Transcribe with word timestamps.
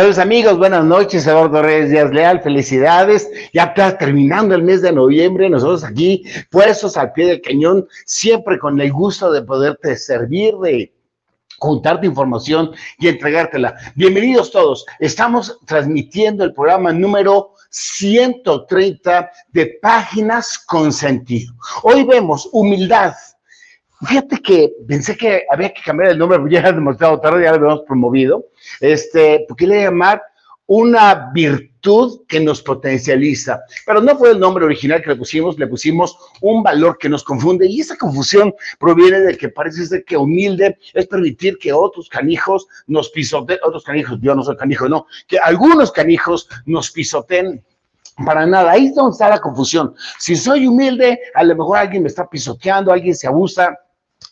Queridos 0.00 0.18
amigos, 0.18 0.56
buenas 0.56 0.82
noches, 0.82 1.26
Eduardo 1.26 1.60
Reyes 1.60 1.90
Díaz 1.90 2.10
Leal, 2.10 2.40
felicidades. 2.40 3.30
Ya 3.52 3.64
está 3.64 3.98
terminando 3.98 4.54
el 4.54 4.62
mes 4.62 4.80
de 4.80 4.92
noviembre, 4.92 5.50
nosotros 5.50 5.84
aquí 5.84 6.24
puestos 6.50 6.96
al 6.96 7.12
pie 7.12 7.26
del 7.26 7.42
cañón, 7.42 7.86
siempre 8.06 8.58
con 8.58 8.80
el 8.80 8.90
gusto 8.90 9.30
de 9.30 9.42
poderte 9.42 9.94
servir, 9.96 10.56
de 10.56 10.94
juntarte 11.58 12.06
información 12.06 12.70
y 12.98 13.08
entregártela. 13.08 13.74
Bienvenidos 13.94 14.50
todos, 14.50 14.86
estamos 15.00 15.60
transmitiendo 15.66 16.44
el 16.44 16.54
programa 16.54 16.94
número 16.94 17.52
130 17.68 19.30
de 19.52 19.78
Páginas 19.82 20.58
con 20.60 20.94
Sentido. 20.94 21.52
Hoy 21.82 22.04
vemos 22.04 22.48
humildad. 22.52 23.12
Fíjate 24.06 24.38
que 24.38 24.72
pensé 24.88 25.16
que 25.16 25.44
había 25.50 25.72
que 25.72 25.82
cambiar 25.82 26.12
el 26.12 26.18
nombre, 26.18 26.38
ya 26.50 26.66
ha 26.66 26.72
demostrado 26.72 27.20
tarde, 27.20 27.44
ya 27.44 27.50
lo 27.50 27.56
habíamos 27.56 27.82
promovido. 27.86 28.46
Este, 28.80 29.44
porque 29.46 29.66
le 29.66 29.82
llamar 29.82 30.22
una 30.66 31.30
virtud 31.34 32.20
que 32.28 32.38
nos 32.38 32.62
potencializa. 32.62 33.60
Pero 33.84 34.00
no 34.00 34.16
fue 34.16 34.30
el 34.30 34.38
nombre 34.38 34.64
original 34.64 35.02
que 35.02 35.10
le 35.10 35.16
pusimos, 35.16 35.58
le 35.58 35.66
pusimos 35.66 36.16
un 36.42 36.62
valor 36.62 36.96
que 36.96 37.08
nos 37.08 37.24
confunde 37.24 37.66
y 37.66 37.80
esa 37.80 37.96
confusión 37.96 38.54
proviene 38.78 39.18
de 39.18 39.36
que 39.36 39.48
parece 39.48 39.84
ser 39.84 40.04
que 40.04 40.16
humilde 40.16 40.78
es 40.94 41.08
permitir 41.08 41.58
que 41.58 41.72
otros 41.72 42.08
canijos 42.08 42.68
nos 42.86 43.10
pisoteen, 43.10 43.58
otros 43.64 43.82
canijos, 43.82 44.20
yo 44.22 44.32
no 44.32 44.44
soy 44.44 44.56
canijo, 44.56 44.88
no, 44.88 45.06
que 45.26 45.38
algunos 45.38 45.90
canijos 45.90 46.48
nos 46.66 46.92
pisoteen 46.92 47.64
para 48.24 48.46
nada, 48.46 48.70
ahí 48.70 48.86
es 48.86 48.94
donde 48.94 49.12
está 49.12 49.28
la 49.28 49.40
confusión. 49.40 49.92
Si 50.20 50.36
soy 50.36 50.68
humilde, 50.68 51.18
a 51.34 51.42
lo 51.42 51.56
mejor 51.56 51.78
alguien 51.78 52.04
me 52.04 52.08
está 52.08 52.28
pisoteando, 52.30 52.92
alguien 52.92 53.16
se 53.16 53.26
abusa, 53.26 53.76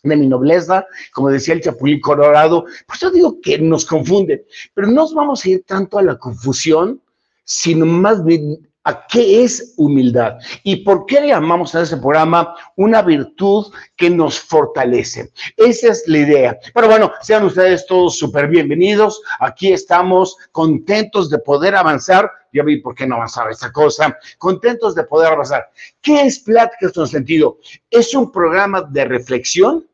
de 0.03 0.15
mi 0.15 0.27
nobleza, 0.27 0.85
como 1.13 1.29
decía 1.29 1.53
el 1.53 1.61
Chapulín 1.61 1.99
Colorado, 1.99 2.65
pues 2.87 2.99
yo 2.99 3.11
digo 3.11 3.39
que 3.41 3.59
nos 3.59 3.85
confunde, 3.85 4.45
pero 4.73 4.87
no 4.87 4.93
nos 4.93 5.13
vamos 5.13 5.43
a 5.43 5.49
ir 5.49 5.63
tanto 5.65 5.97
a 5.97 6.03
la 6.03 6.17
confusión, 6.17 7.01
sino 7.43 7.85
más 7.85 8.23
bien 8.23 8.68
a 8.89 9.05
qué 9.07 9.43
es 9.43 9.73
humildad 9.77 10.37
y 10.63 10.77
por 10.77 11.05
qué 11.05 11.21
le 11.21 11.27
llamamos 11.27 11.75
a 11.75 11.81
ese 11.81 11.97
programa 11.97 12.55
una 12.75 13.01
virtud 13.03 13.67
que 13.95 14.09
nos 14.09 14.39
fortalece. 14.39 15.31
Esa 15.55 15.89
es 15.89 16.03
la 16.07 16.17
idea. 16.17 16.59
Pero 16.73 16.87
bueno, 16.87 17.11
sean 17.21 17.43
ustedes 17.43 17.85
todos 17.85 18.17
súper 18.17 18.47
bienvenidos. 18.47 19.21
Aquí 19.39 19.71
estamos 19.71 20.35
contentos 20.51 21.29
de 21.29 21.37
poder 21.39 21.75
avanzar. 21.75 22.31
Ya 22.51 22.63
vi 22.63 22.81
por 22.81 22.95
qué 22.95 23.05
no 23.05 23.15
avanzaba 23.15 23.51
esta 23.51 23.71
cosa. 23.71 24.17
Contentos 24.39 24.95
de 24.95 25.03
poder 25.03 25.33
avanzar. 25.33 25.69
¿Qué 26.01 26.21
es 26.21 26.39
Pláticas 26.39 26.93
con 26.93 27.07
Sentido? 27.07 27.59
Es 27.91 28.15
un 28.15 28.31
programa 28.31 28.81
de 28.81 29.05
reflexión 29.05 29.88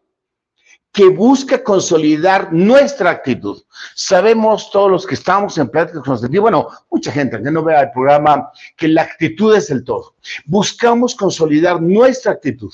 que 0.96 1.10
busca 1.10 1.62
consolidar 1.62 2.54
nuestra 2.54 3.10
actitud. 3.10 3.62
Sabemos 3.96 4.72
todos 4.72 4.90
los 4.90 5.06
que 5.06 5.16
estamos 5.16 5.58
en 5.58 5.68
pláticas 5.68 6.02
con 6.02 6.18
sentido, 6.18 6.44
bueno, 6.44 6.70
mucha 6.90 7.12
gente 7.12 7.44
que 7.44 7.52
no 7.52 7.66
vea 7.66 7.82
el 7.82 7.92
programa, 7.92 8.50
que 8.78 8.88
la 8.88 9.02
actitud 9.02 9.54
es 9.54 9.70
el 9.70 9.84
todo. 9.84 10.16
Buscamos 10.46 11.14
consolidar 11.14 11.82
nuestra 11.82 12.32
actitud 12.32 12.74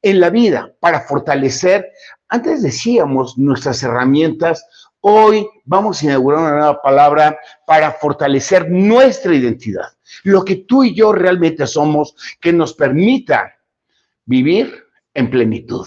en 0.00 0.20
la 0.20 0.30
vida 0.30 0.72
para 0.80 1.02
fortalecer, 1.02 1.92
antes 2.30 2.62
decíamos, 2.62 3.36
nuestras 3.36 3.82
herramientas. 3.82 4.66
Hoy 5.00 5.46
vamos 5.66 6.00
a 6.00 6.06
inaugurar 6.06 6.40
una 6.40 6.50
nueva 6.52 6.80
palabra 6.80 7.38
para 7.66 7.92
fortalecer 7.92 8.70
nuestra 8.70 9.34
identidad, 9.34 9.88
lo 10.22 10.46
que 10.46 10.56
tú 10.56 10.82
y 10.82 10.94
yo 10.94 11.12
realmente 11.12 11.66
somos, 11.66 12.16
que 12.40 12.54
nos 12.54 12.72
permita 12.72 13.52
vivir 14.24 14.82
en 15.12 15.30
plenitud. 15.30 15.86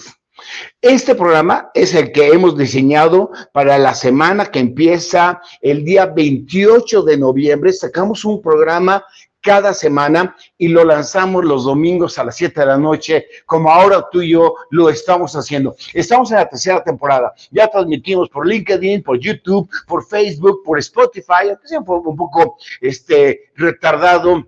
Este 0.80 1.14
programa 1.14 1.70
es 1.74 1.94
el 1.94 2.12
que 2.12 2.28
hemos 2.28 2.56
diseñado 2.56 3.30
para 3.52 3.78
la 3.78 3.94
semana 3.94 4.46
que 4.46 4.60
empieza 4.60 5.40
el 5.60 5.84
día 5.84 6.06
28 6.06 7.02
de 7.02 7.18
noviembre. 7.18 7.72
Sacamos 7.72 8.24
un 8.24 8.40
programa 8.40 9.04
cada 9.40 9.72
semana 9.72 10.36
y 10.56 10.68
lo 10.68 10.84
lanzamos 10.84 11.44
los 11.44 11.64
domingos 11.64 12.18
a 12.18 12.24
las 12.24 12.36
7 12.36 12.60
de 12.60 12.66
la 12.66 12.76
noche, 12.76 13.26
como 13.46 13.70
ahora 13.70 14.06
tú 14.10 14.20
y 14.22 14.30
yo 14.30 14.54
lo 14.70 14.88
estamos 14.90 15.34
haciendo. 15.34 15.76
Estamos 15.94 16.30
en 16.30 16.38
la 16.38 16.48
tercera 16.48 16.82
temporada. 16.82 17.32
Ya 17.50 17.68
transmitimos 17.68 18.28
por 18.28 18.46
LinkedIn, 18.46 19.02
por 19.02 19.18
YouTube, 19.18 19.68
por 19.86 20.04
Facebook, 20.06 20.62
por 20.64 20.78
Spotify, 20.78 21.48
aunque 21.48 21.68
sea 21.68 21.80
un 21.80 22.16
poco 22.16 22.56
este, 22.80 23.50
retardado 23.54 24.44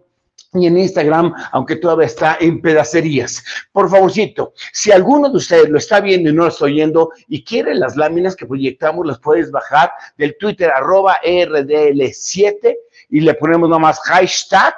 y 0.53 0.67
en 0.67 0.79
Instagram, 0.79 1.33
aunque 1.53 1.77
todavía 1.77 2.07
está 2.07 2.37
en 2.41 2.61
pedacerías. 2.61 3.45
Por 3.71 3.89
favorcito, 3.89 4.53
si 4.73 4.91
alguno 4.91 5.31
de 5.31 5.37
ustedes 5.37 5.69
lo 5.69 5.79
está 5.79 6.01
viendo 6.01 6.31
y 6.31 6.33
no 6.33 6.43
lo 6.43 6.49
está 6.49 6.65
oyendo 6.65 7.13
y 7.29 7.45
quiere 7.45 7.75
las 7.75 7.97
láminas 7.97 8.35
que 8.35 8.47
proyectamos, 8.47 9.07
las 9.07 9.21
puedes 9.21 9.51
bajar 9.53 9.93
del 10.19 10.37
Twitter 10.39 10.71
arroba 10.71 11.19
RDL7 11.25 12.77
y 13.11 13.21
le 13.21 13.35
ponemos 13.35 13.69
nomás 13.69 13.99
hashtag 14.01 14.75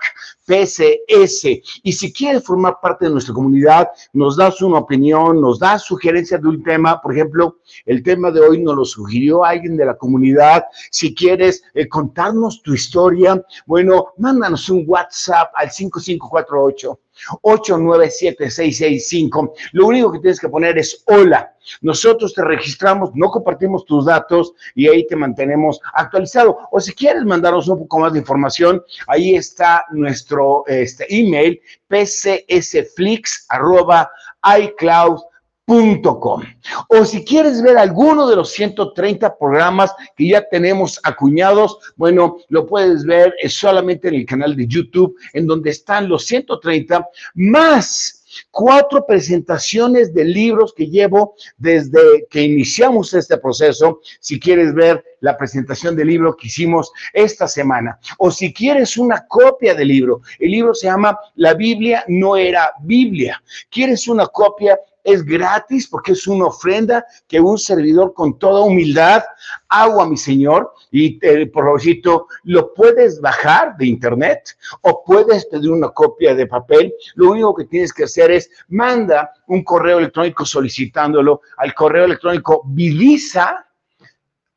PCS. 0.47 1.45
Y 1.83 1.93
si 1.93 2.13
quieres 2.13 2.45
formar 2.45 2.79
parte 2.83 3.05
de 3.05 3.13
nuestra 3.13 3.35
comunidad, 3.35 3.89
nos 4.13 4.37
das 4.37 4.61
una 4.63 4.79
opinión, 4.79 5.41
nos 5.41 5.59
das 5.59 5.85
sugerencias 5.85 6.43
de 6.43 6.49
un 6.49 6.63
tema. 6.63 7.01
Por 7.01 7.13
ejemplo, 7.13 7.59
el 7.87 8.03
tema 8.03 8.31
de 8.31 8.41
hoy 8.41 8.61
nos 8.61 8.77
lo 8.77 8.85
sugirió 8.85 9.45
alguien 9.45 9.77
de 9.77 9.87
la 9.87 9.97
comunidad. 9.97 10.65
Si 10.91 11.15
quieres 11.15 11.63
eh, 11.75 11.89
contarnos 11.89 12.63
tu 12.63 12.75
historia, 12.75 13.43
bueno, 13.67 14.09
mándanos 14.19 14.69
un 14.69 14.85
WhatsApp 14.87 15.53
al 15.55 15.71
5548 15.71 16.99
897-665. 17.43 19.53
Lo 19.73 19.87
único 19.87 20.13
que 20.13 20.21
tienes 20.21 20.41
que 20.41 20.49
poner 20.49 20.79
es 20.79 21.03
hola. 21.07 21.55
Nosotros 21.81 22.35
te 22.35 22.43
registramos, 22.45 23.11
no 23.15 23.31
compartimos 23.31 23.85
tus 23.85 24.07
datos 24.07 24.53
y 24.75 24.89
ahí 24.89 25.07
te 25.07 25.15
mantenemos 25.15 25.81
actualizado. 25.95 26.59
O 26.71 26.81
si 26.81 26.93
quieres 26.93 27.25
mandarnos 27.25 27.69
un 27.69 27.79
poco 27.79 28.01
más 28.01 28.13
de 28.13 28.19
información, 28.19 28.83
ahí 29.07 29.37
está 29.37 29.87
nuestro 29.93 30.65
este, 30.67 31.07
email 31.09 31.61
pcsflix.icloud 35.67 36.45
o 36.89 37.05
si 37.05 37.25
quieres 37.25 37.63
ver 37.63 37.79
alguno 37.79 38.29
de 38.29 38.37
los 38.37 38.51
130 38.51 39.37
programas 39.39 39.93
que 40.17 40.29
ya 40.29 40.47
tenemos 40.49 41.01
acuñados, 41.05 41.79
bueno, 41.97 42.39
lo 42.49 42.67
puedes 42.67 43.05
ver 43.05 43.35
solamente 43.49 44.09
en 44.09 44.15
el 44.15 44.27
canal 44.27 44.57
de 44.57 44.67
YouTube, 44.67 45.17
en 45.33 45.47
donde 45.47 45.71
están 45.71 46.09
los 46.09 46.25
130 46.27 47.09
más 47.35 48.19
cuatro 48.51 49.05
presentaciones 49.07 50.15
de 50.15 50.25
libros 50.25 50.73
que 50.75 50.87
llevo 50.87 51.35
desde 51.59 52.27
que 52.31 52.43
iniciamos 52.43 53.13
este 53.15 53.37
proceso. 53.39 54.01
Si 54.21 54.41
quieres 54.41 54.75
ver 54.75 55.05
la 55.21 55.37
presentación 55.37 55.95
del 55.97 56.09
libro 56.09 56.37
que 56.37 56.47
hicimos 56.47 56.91
esta 57.13 57.47
semana, 57.47 57.99
o 58.19 58.31
si 58.31 58.53
quieres 58.53 58.97
una 58.97 59.27
copia 59.27 59.75
del 59.75 59.89
libro, 59.89 60.23
el 60.39 60.51
libro 60.51 60.75
se 60.75 60.87
llama 60.87 61.19
La 61.37 61.55
Biblia 61.55 62.05
no 62.09 62.37
era 62.37 62.73
Biblia. 62.81 63.43
¿Quieres 63.71 64.09
una 64.09 64.27
copia? 64.27 64.79
Es 65.05 65.25
gratis 65.25 65.89
porque 65.89 66.13
es 66.13 66.27
una 66.27 66.47
ofrenda 66.47 67.05
que 67.27 67.41
un 67.41 67.59
servidor 67.59 68.15
con 68.15 68.39
toda 68.39 68.61
humildad 68.61 69.23
hago 69.69 70.03
a 70.03 70.09
mi 70.09 70.17
Señor 70.17 70.73
y 70.91 71.19
eh, 71.23 71.47
por 71.47 71.65
favorcito 71.65 72.29
lo 72.45 72.73
puedes 72.75 73.21
bajar 73.21 73.77
de 73.77 73.87
internet 73.87 74.57
o 74.83 75.03
puedes 75.05 75.47
pedir 75.47 75.71
una 75.71 75.89
copia 75.91 76.35
de 76.35 76.47
papel. 76.47 76.93
Lo 77.15 77.31
único 77.31 77.55
que 77.55 77.65
tienes 77.65 77.93
que 77.93 78.05
hacer 78.05 78.31
es 78.31 78.51
manda 78.69 79.33
un 79.49 79.65
correo 79.65 79.99
electrónico 79.99 80.45
solicitándolo 80.45 81.41
al 81.57 81.75
correo 81.75 82.05
electrónico 82.05 82.63
Vilisa, 82.67 83.67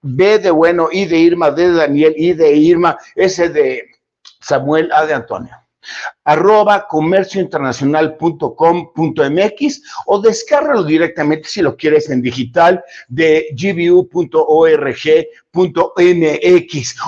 B 0.02 0.40
de 0.40 0.52
bueno, 0.52 0.90
I 0.92 1.06
de 1.06 1.18
Irma, 1.18 1.50
D 1.50 1.70
de 1.70 1.74
Daniel, 1.74 2.14
I 2.16 2.34
de 2.34 2.56
Irma, 2.56 2.98
S 3.16 3.50
de 3.50 3.84
Samuel, 4.40 4.92
A 4.92 5.06
de 5.06 5.14
Antonio 5.16 5.56
arroba 6.26 6.86
comerciointernacional.com.mx 6.88 9.82
o 10.08 10.20
descárgalo 10.20 10.84
directamente 10.84 11.48
si 11.48 11.62
lo 11.62 11.78
quieres 11.78 12.10
en 12.10 12.22
digital 12.22 12.84
de 13.08 13.48
gbu.org.mx. 13.52 14.16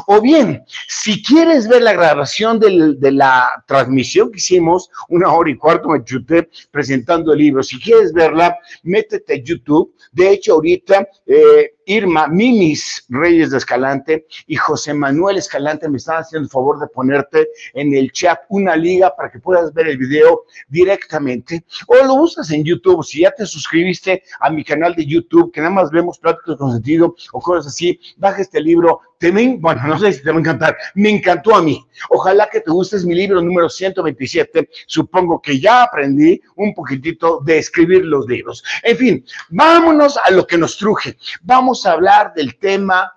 O 0.08 0.22
bien, 0.22 0.64
si 0.88 1.22
quieres 1.22 1.68
ver 1.68 1.82
la 1.82 1.92
grabación 1.94 2.60
de 2.60 3.12
la 3.12 3.64
transmisión 3.68 4.32
que 4.32 4.38
hicimos, 4.38 4.90
una 5.10 5.34
hora 5.34 5.50
y 5.50 5.58
cuarto 5.58 5.90
me 5.90 6.02
chuté 6.04 6.48
presentando 6.72 7.34
el 7.34 7.40
libro, 7.40 7.64
si 7.64 7.80
quieres 7.80 8.14
verla, 8.14 8.56
métete 8.84 9.34
a 9.34 9.44
YouTube. 9.44 9.94
De 10.12 10.30
hecho, 10.30 10.54
ahorita 10.54 11.08
eh, 11.26 11.72
Irma, 11.88 12.28
Mimis 12.28 13.06
Reyes 13.10 13.52
de 13.52 13.58
Escalante 13.58 14.28
y 14.46 14.56
José 14.56 14.94
Manuel 14.94 15.38
Escalante 15.38 15.90
me 15.90 15.98
están 15.98 16.18
haciendo 16.18 16.46
el 16.46 16.52
favor 16.52 16.80
de 16.80 16.88
ponerte 16.88 17.48
en 17.74 17.94
el 17.94 18.12
chat 18.12 18.40
una 18.50 18.76
liga 18.76 19.07
para 19.16 19.32
que 19.32 19.40
puedas 19.40 19.74
ver 19.74 19.88
el 19.88 19.98
video 19.98 20.44
directamente 20.68 21.64
o 21.88 21.96
lo 22.06 22.18
buscas 22.18 22.50
en 22.52 22.64
YouTube. 22.64 23.04
Si 23.04 23.22
ya 23.22 23.32
te 23.32 23.46
suscribiste 23.46 24.24
a 24.40 24.50
mi 24.50 24.64
canal 24.64 24.96
de 24.96 25.06
YouTube, 25.06 25.52
que 25.52 25.62
nada 25.62 25.74
más 25.74 25.92
vemos 25.92 26.20
pláticas 26.20 26.58
con 26.58 26.72
sentido 26.72 27.16
o 27.32 27.42
cosas 27.42 27.68
así, 27.68 28.00
baja 28.18 28.42
este 28.42 28.62
libro. 28.62 29.02
Te 29.20 29.32
bueno, 29.32 29.82
no 29.88 29.98
sé 29.98 30.14
si 30.14 30.22
te 30.22 30.30
va 30.30 30.38
a 30.38 30.40
encantar. 30.40 30.78
Me 30.94 31.10
encantó 31.10 31.56
a 31.56 31.62
mí. 31.62 31.84
Ojalá 32.10 32.48
que 32.52 32.62
te 32.62 32.70
guste 32.70 32.98
mi 33.06 33.16
libro 33.16 33.42
número 33.42 33.68
127. 33.68 34.70
Supongo 34.86 35.42
que 35.42 35.60
ya 35.60 35.84
aprendí 35.84 36.40
un 36.56 36.74
poquitito 36.74 37.40
de 37.42 37.58
escribir 37.58 38.06
los 38.06 38.28
libros. 38.28 38.64
En 38.84 38.98
fin, 38.98 39.26
vámonos 39.50 40.18
a 40.24 40.32
lo 40.32 40.46
que 40.46 40.58
nos 40.58 40.78
truje. 40.78 41.18
Vamos 41.42 41.86
a 41.86 41.94
hablar 41.94 42.34
del 42.36 42.58
tema 42.58 43.12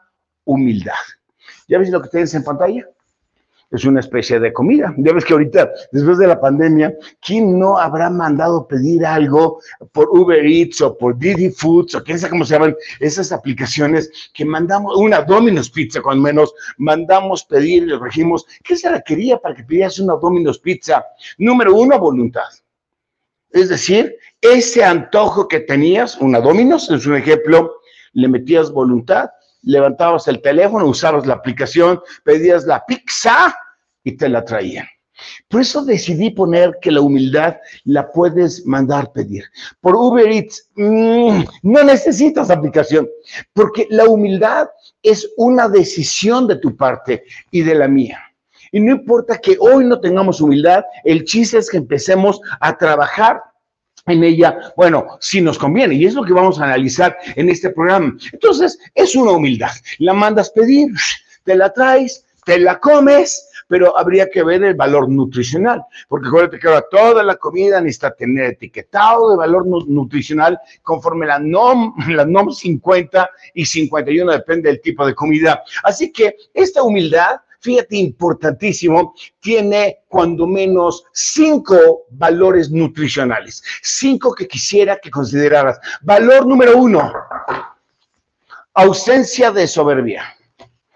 humildad. 0.44 0.94
¿Ya 1.68 1.78
ves 1.78 1.90
lo 1.90 2.02
que 2.02 2.08
tienes 2.08 2.34
en 2.34 2.44
pantalla? 2.44 2.86
Es 3.70 3.84
una 3.84 4.00
especie 4.00 4.40
de 4.40 4.52
comida. 4.52 4.92
Ya 4.98 5.12
ves 5.12 5.24
que 5.24 5.32
ahorita, 5.32 5.70
después 5.92 6.18
de 6.18 6.26
la 6.26 6.40
pandemia, 6.40 6.94
¿quién 7.20 7.58
no 7.58 7.78
habrá 7.78 8.10
mandado 8.10 8.66
pedir 8.66 9.06
algo 9.06 9.60
por 9.92 10.08
Uber 10.10 10.44
Eats 10.44 10.80
o 10.80 10.96
por 10.96 11.16
Didi 11.16 11.50
Foods 11.50 11.94
o 11.94 12.02
quién 12.02 12.18
sabe 12.18 12.30
cómo 12.30 12.44
se 12.44 12.54
llaman 12.54 12.76
esas 12.98 13.30
aplicaciones 13.30 14.10
que 14.34 14.44
mandamos, 14.44 14.96
una 14.96 15.22
Domino's 15.22 15.70
Pizza 15.70 16.00
con 16.02 16.20
menos, 16.20 16.52
mandamos 16.78 17.44
pedir 17.44 17.84
y 17.84 17.86
le 17.86 17.98
dijimos, 17.98 18.44
¿qué 18.64 18.76
se 18.76 18.90
requería 18.90 19.38
para 19.38 19.54
que 19.54 19.62
pidieras 19.62 19.98
una 20.00 20.14
Domino's 20.14 20.58
Pizza? 20.58 21.04
Número 21.38 21.74
uno, 21.74 21.98
voluntad. 21.98 22.48
Es 23.50 23.68
decir, 23.68 24.16
ese 24.40 24.84
antojo 24.84 25.46
que 25.46 25.60
tenías, 25.60 26.16
una 26.18 26.40
Domino's, 26.40 26.90
es 26.90 27.06
un 27.06 27.16
ejemplo, 27.16 27.80
le 28.12 28.28
metías 28.28 28.70
voluntad 28.72 29.30
levantabas 29.62 30.28
el 30.28 30.40
teléfono, 30.40 30.86
usabas 30.86 31.26
la 31.26 31.34
aplicación, 31.34 32.00
pedías 32.24 32.64
la 32.64 32.84
pizza 32.86 33.54
y 34.04 34.16
te 34.16 34.28
la 34.28 34.44
traían. 34.44 34.86
Por 35.48 35.60
eso 35.60 35.84
decidí 35.84 36.30
poner 36.30 36.78
que 36.80 36.90
la 36.90 37.00
humildad 37.00 37.58
la 37.84 38.10
puedes 38.10 38.66
mandar 38.66 39.12
pedir. 39.12 39.44
Por 39.80 39.94
Uber 39.94 40.26
Eats, 40.26 40.70
mm, 40.76 41.42
no 41.62 41.84
necesitas 41.84 42.50
aplicación, 42.50 43.08
porque 43.52 43.86
la 43.90 44.04
humildad 44.04 44.68
es 45.02 45.28
una 45.36 45.68
decisión 45.68 46.46
de 46.46 46.56
tu 46.56 46.76
parte 46.76 47.24
y 47.50 47.62
de 47.62 47.74
la 47.74 47.88
mía. 47.88 48.18
Y 48.72 48.80
no 48.80 48.92
importa 48.92 49.38
que 49.38 49.56
hoy 49.58 49.84
no 49.84 50.00
tengamos 50.00 50.40
humildad, 50.40 50.84
el 51.04 51.24
chiste 51.24 51.58
es 51.58 51.68
que 51.68 51.76
empecemos 51.76 52.40
a 52.60 52.78
trabajar 52.78 53.42
en 54.06 54.24
ella, 54.24 54.72
bueno, 54.76 55.18
si 55.20 55.40
nos 55.40 55.58
conviene, 55.58 55.94
y 55.94 56.06
es 56.06 56.14
lo 56.14 56.24
que 56.24 56.32
vamos 56.32 56.60
a 56.60 56.64
analizar 56.64 57.16
en 57.36 57.48
este 57.48 57.70
programa. 57.70 58.16
Entonces, 58.32 58.78
es 58.94 59.14
una 59.14 59.32
humildad. 59.32 59.70
La 59.98 60.14
mandas 60.14 60.50
pedir, 60.50 60.88
te 61.44 61.54
la 61.54 61.72
traes, 61.72 62.24
te 62.44 62.58
la 62.58 62.78
comes, 62.78 63.46
pero 63.70 63.96
habría 63.96 64.28
que 64.28 64.42
ver 64.42 64.64
el 64.64 64.74
valor 64.74 65.08
nutricional, 65.08 65.84
porque 66.08 66.26
acuérdate 66.26 66.58
que 66.58 66.66
ahora 66.66 66.84
toda 66.90 67.22
la 67.22 67.36
comida 67.36 67.80
necesita 67.80 68.12
tener 68.12 68.46
etiquetado 68.46 69.30
de 69.30 69.36
valor 69.36 69.64
nutricional 69.86 70.58
conforme 70.82 71.26
la 71.26 71.38
NOM, 71.38 71.94
la 72.08 72.24
NOM 72.24 72.50
50 72.50 73.30
y 73.54 73.64
51, 73.64 74.32
depende 74.32 74.68
del 74.70 74.80
tipo 74.80 75.06
de 75.06 75.14
comida. 75.14 75.62
Así 75.84 76.10
que 76.10 76.34
esta 76.52 76.82
humildad 76.82 77.40
fíjate, 77.60 77.96
importantísimo, 77.96 79.14
tiene 79.40 80.00
cuando 80.08 80.46
menos 80.46 81.04
cinco 81.12 82.06
valores 82.10 82.70
nutricionales, 82.70 83.62
cinco 83.82 84.34
que 84.34 84.48
quisiera 84.48 84.98
que 84.98 85.10
consideraras. 85.10 85.78
Valor 86.02 86.46
número 86.46 86.76
uno, 86.78 87.12
ausencia 88.74 89.50
de 89.50 89.66
soberbia. 89.66 90.24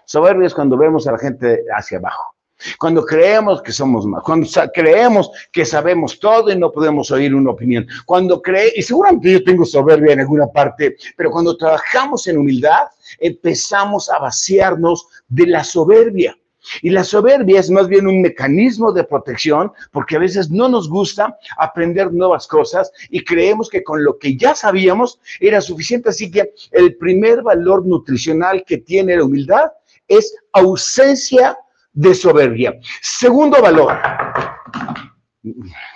Soberbia 0.05 0.47
es 0.47 0.53
cuando 0.53 0.77
vemos 0.77 1.07
a 1.07 1.13
la 1.13 1.17
gente 1.17 1.63
hacia 1.75 1.97
abajo. 1.97 2.35
Cuando 2.79 3.05
creemos 3.05 3.61
que 3.61 3.73
somos 3.73 4.05
más, 4.05 4.23
cuando 4.23 4.47
creemos 4.73 5.29
que 5.51 5.65
sabemos 5.65 6.19
todo 6.19 6.49
y 6.49 6.57
no 6.57 6.71
podemos 6.71 7.11
oír 7.11 7.35
una 7.35 7.51
opinión, 7.51 7.85
cuando 8.05 8.41
cree, 8.41 8.71
y 8.75 8.81
seguramente 8.81 9.31
yo 9.31 9.43
tengo 9.43 9.65
soberbia 9.65 10.13
en 10.13 10.21
alguna 10.21 10.47
parte, 10.47 10.95
pero 11.17 11.31
cuando 11.31 11.57
trabajamos 11.57 12.25
en 12.27 12.37
humildad, 12.37 12.87
empezamos 13.19 14.09
a 14.09 14.19
vaciarnos 14.19 15.05
de 15.27 15.47
la 15.47 15.63
soberbia. 15.63 16.35
Y 16.81 16.89
la 16.89 17.03
soberbia 17.03 17.59
es 17.59 17.69
más 17.69 17.87
bien 17.87 18.07
un 18.07 18.21
mecanismo 18.21 18.91
de 18.91 19.03
protección 19.03 19.71
porque 19.91 20.15
a 20.15 20.19
veces 20.19 20.49
no 20.49 20.67
nos 20.69 20.89
gusta 20.89 21.37
aprender 21.57 22.11
nuevas 22.13 22.47
cosas 22.47 22.91
y 23.09 23.23
creemos 23.23 23.69
que 23.69 23.83
con 23.83 24.03
lo 24.03 24.17
que 24.17 24.35
ya 24.37 24.55
sabíamos 24.55 25.19
era 25.39 25.61
suficiente. 25.61 26.09
Así 26.09 26.29
que 26.31 26.53
el 26.71 26.95
primer 26.97 27.41
valor 27.41 27.85
nutricional 27.85 28.63
que 28.65 28.77
tiene 28.77 29.17
la 29.17 29.25
humildad 29.25 29.71
es 30.07 30.35
ausencia 30.53 31.57
de 31.93 32.13
soberbia. 32.13 32.73
Segundo 33.01 33.61
valor, 33.61 33.97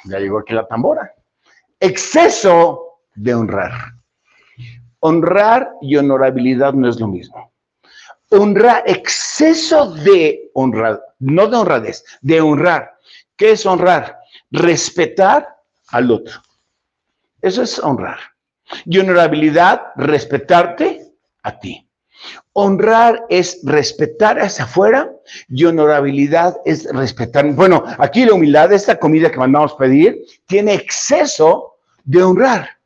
ya 0.06 0.20
llegó 0.20 0.40
aquí 0.40 0.54
la 0.54 0.68
tambora, 0.68 1.14
exceso 1.80 3.02
de 3.16 3.34
honrar. 3.34 3.72
Honrar 5.02 5.72
y 5.82 5.96
honorabilidad 5.96 6.74
no 6.74 6.90
es 6.90 7.00
lo 7.00 7.08
mismo 7.08 7.49
honrar, 8.30 8.84
exceso 8.86 9.92
de 9.92 10.52
honrar, 10.54 11.02
no 11.20 11.48
de 11.48 11.58
honradez, 11.58 12.04
de 12.22 12.42
honrar. 12.42 12.94
¿Qué 13.36 13.52
es 13.52 13.66
honrar? 13.66 14.20
Respetar 14.52 15.58
al 15.90 16.12
otro. 16.12 16.42
Eso 17.42 17.64
es 17.64 17.80
honrar. 17.80 18.20
Y 18.86 19.00
honorabilidad, 19.00 19.82
respetarte 19.96 21.14
a 21.44 21.60
ti. 21.60 21.88
Honrar 22.54 23.26
es 23.30 23.62
respetar 23.64 24.40
hacia 24.40 24.66
afuera 24.66 25.12
y 25.48 25.64
honorabilidad 25.66 26.58
es 26.66 26.86
respetar. 26.94 27.46
Bueno, 27.54 27.84
aquí 27.98 28.26
la 28.26 28.34
humildad, 28.34 28.74
esta 28.74 29.00
comida 29.00 29.32
que 29.32 29.38
mandamos 29.38 29.74
pedir, 29.76 30.26
tiene 30.46 30.74
exceso 30.74 31.78
de 32.04 32.22
honrar. 32.22 32.79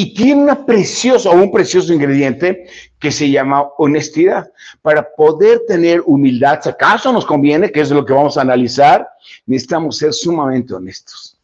Y 0.00 0.14
tiene 0.14 0.44
una 0.44 0.64
preciosa 0.64 1.28
un 1.28 1.52
precioso 1.52 1.92
ingrediente 1.92 2.64
que 2.98 3.12
se 3.12 3.30
llama 3.30 3.68
honestidad. 3.76 4.50
Para 4.80 5.06
poder 5.14 5.60
tener 5.68 6.02
humildad, 6.06 6.60
si 6.62 6.70
acaso 6.70 7.12
nos 7.12 7.26
conviene, 7.26 7.70
que 7.70 7.82
es 7.82 7.90
lo 7.90 8.02
que 8.06 8.14
vamos 8.14 8.38
a 8.38 8.40
analizar, 8.40 9.06
necesitamos 9.44 9.98
ser 9.98 10.14
sumamente 10.14 10.72
honestos. 10.72 11.36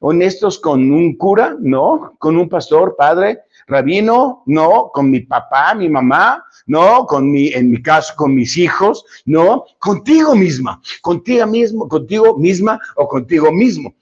Honestos 0.00 0.58
con 0.58 0.92
un 0.92 1.16
cura, 1.16 1.56
no, 1.58 2.14
con 2.18 2.36
un 2.36 2.46
pastor, 2.46 2.94
padre, 2.94 3.38
rabino, 3.66 4.42
no, 4.44 4.90
con 4.92 5.10
mi 5.10 5.20
papá, 5.20 5.74
mi 5.74 5.88
mamá, 5.88 6.44
no, 6.66 7.06
con 7.06 7.30
mi, 7.30 7.54
en 7.54 7.70
mi 7.70 7.80
caso, 7.80 8.12
con 8.18 8.34
mis 8.34 8.58
hijos, 8.58 9.02
no, 9.24 9.64
contigo 9.78 10.34
misma, 10.34 10.78
contigo 11.00 11.46
mismo, 11.46 11.88
contigo 11.88 12.36
misma 12.36 12.78
o 12.96 13.08
contigo 13.08 13.50
mismo. 13.50 13.94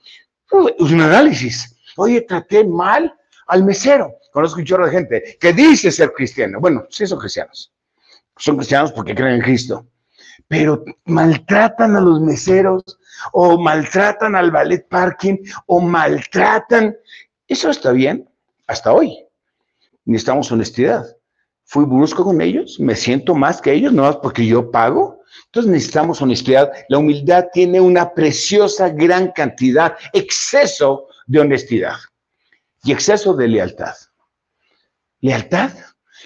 Es 0.77 0.91
un 0.91 1.03
análisis. 1.03 1.77
Oye, 1.97 2.21
traté 2.23 2.65
mal 2.65 3.15
al 3.53 3.65
mesero. 3.65 4.19
Conozco 4.33 4.61
un 4.61 4.65
chorro 4.65 4.87
de 4.87 4.93
gente 4.93 5.37
que 5.39 5.53
dice 5.53 5.91
ser 5.91 6.13
cristiano. 6.13 6.59
Bueno, 6.59 6.87
sí 6.89 7.07
son 7.07 7.19
cristianos. 7.19 7.71
Son 8.39 8.57
cristianos 8.57 8.93
porque 8.93 9.15
creen 9.15 9.35
en 9.35 9.41
Cristo. 9.43 9.87
Pero 10.49 10.83
maltratan 11.05 11.95
a 11.95 12.01
los 12.01 12.21
meseros 12.21 12.83
o 13.33 13.59
maltratan 13.59 14.35
al 14.35 14.51
ballet 14.51 14.89
parking 14.89 15.37
o 15.67 15.81
maltratan. 15.81 16.97
Eso 17.47 17.69
está 17.69 17.93
bien 17.93 18.27
hasta 18.67 18.91
hoy. 18.91 19.19
Necesitamos 20.07 20.51
honestidad. 20.51 21.05
Fui 21.65 21.85
brusco 21.85 22.25
con 22.25 22.41
ellos, 22.41 22.81
me 22.81 22.97
siento 22.97 23.35
más 23.35 23.61
que 23.61 23.73
ellos, 23.73 23.93
no 23.93 24.03
más 24.03 24.17
porque 24.17 24.47
yo 24.47 24.71
pago. 24.71 25.21
Entonces 25.47 25.71
necesitamos 25.71 26.23
honestidad. 26.23 26.73
La 26.89 26.99
humildad 26.99 27.49
tiene 27.53 27.83
una 27.83 28.15
preciosa 28.15 28.89
gran 28.89 29.31
cantidad, 29.33 29.95
exceso 30.15 31.09
de 31.27 31.41
honestidad 31.41 31.97
y 32.85 32.93
exceso 32.93 33.35
de 33.35 33.49
lealtad. 33.49 33.95
Lealtad. 35.21 35.71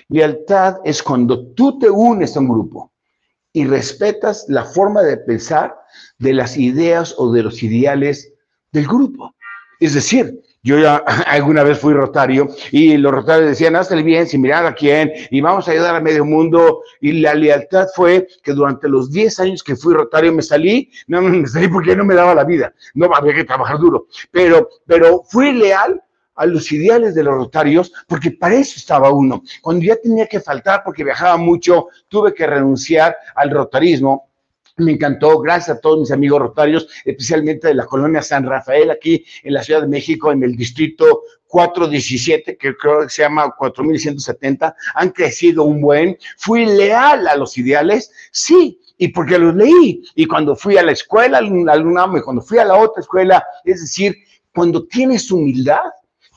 Lealtad 0.09 0.77
es 0.85 1.03
cuando 1.03 1.53
tú 1.53 1.79
te 1.79 1.91
unes 1.91 2.37
a 2.37 2.41
un 2.41 2.49
grupo 2.49 2.93
y 3.53 3.65
respetas 3.65 4.47
la 4.49 4.65
forma 4.65 5.03
de 5.03 5.17
pensar 5.17 5.75
de 6.19 6.35
las 6.35 6.57
ideas 6.57 7.15
o 7.19 7.33
de 7.33 7.43
los 7.43 7.63
ideales 7.63 8.33
del 8.73 8.87
grupo. 8.87 9.35
Es 9.81 9.95
decir, 9.95 10.43
yo 10.63 10.79
ya 10.79 10.97
alguna 11.27 11.63
vez 11.63 11.79
fui 11.79 11.95
rotario 11.95 12.49
y 12.71 12.97
los 12.97 13.13
rotarios 13.13 13.51
decían, 13.51 13.77
hazte 13.77 13.95
el 13.95 14.03
bien 14.03 14.27
sin 14.27 14.41
mirar 14.41 14.67
a 14.67 14.75
quién 14.75 15.13
y 15.31 15.41
vamos 15.41 15.69
a 15.69 15.73
ayudar 15.73 15.95
a 15.95 16.01
medio 16.01 16.25
mundo. 16.25 16.83
Y 17.01 17.13
la 17.13 17.35
lealtad 17.35 17.87
fue 17.95 18.27
que 18.43 18.53
durante 18.53 18.89
los 18.89 19.11
10 19.11 19.41
años 19.41 19.63
que 19.63 19.77
fui 19.77 19.95
rotario 19.95 20.33
me 20.33 20.43
salí, 20.43 20.91
no 21.07 21.23
me 21.23 21.47
salí 21.47 21.69
porque 21.69 21.95
no 21.95 22.05
me 22.05 22.15
daba 22.15 22.35
la 22.35 22.45
vida, 22.45 22.75
no 22.95 23.15
había 23.15 23.35
que 23.35 23.45
trabajar 23.45 23.79
duro, 23.79 24.07
pero, 24.31 24.69
pero 24.87 25.23
fui 25.31 25.53
leal 25.53 26.03
a 26.37 26.47
los 26.47 26.71
ideales 26.71 27.15
de 27.15 27.25
los 27.25 27.35
rotarios, 27.35 27.93
porque 28.07 28.31
para 28.31 28.55
eso 28.55 28.75
estaba 28.77 29.11
uno. 29.11 29.43
Cuando 29.63 29.85
ya 29.85 29.97
tenía 29.97 30.27
que 30.27 30.41
faltar 30.41 30.83
porque 30.85 31.05
viajaba 31.05 31.37
mucho, 31.37 31.89
tuve 32.09 32.33
que 32.35 32.47
renunciar 32.47 33.17
al 33.35 33.51
rotarismo. 33.51 34.31
Me 34.79 34.93
encantó, 34.93 35.39
gracias 35.41 35.79
a 35.79 35.81
todos 35.81 36.01
mis 36.01 36.11
amigos 36.11 36.39
rotarios, 36.39 36.87
especialmente 37.07 37.69
de 37.69 37.75
la 37.75 37.87
colonia 37.87 38.21
San 38.21 38.45
Rafael, 38.45 38.91
aquí 38.91 39.25
en 39.43 39.55
la 39.55 39.63
Ciudad 39.63 39.81
de 39.81 39.89
México, 39.89 40.31
en 40.31 40.43
el 40.43 40.55
distrito 40.55 41.23
417, 41.47 42.59
que 42.59 42.77
creo 42.77 43.03
que 43.03 43.09
se 43.09 43.23
llama 43.23 43.55
4170, 43.57 44.77
han 44.95 45.11
crecido 45.11 45.65
un 45.65 45.81
buen. 45.81 46.19
Fui 46.37 46.67
leal 46.67 47.27
a 47.27 47.37
los 47.37 47.57
ideales, 47.57 48.11
sí, 48.33 48.79
y 48.99 49.09
porque 49.09 49.39
los 49.39 49.55
leí. 49.55 50.03
Y 50.15 50.27
cuando 50.27 50.55
fui 50.55 50.77
a 50.77 50.83
la 50.83 50.93
escuela, 50.93 51.39
al 51.39 51.87
UNAM, 51.87 52.19
y 52.19 52.21
cuando 52.21 52.43
fui 52.43 52.59
a 52.59 52.65
la 52.67 52.77
otra 52.77 53.01
escuela, 53.01 53.43
es 53.65 53.81
decir, 53.81 54.15
cuando 54.55 54.87
tienes 54.87 55.31
humildad, 55.31 55.81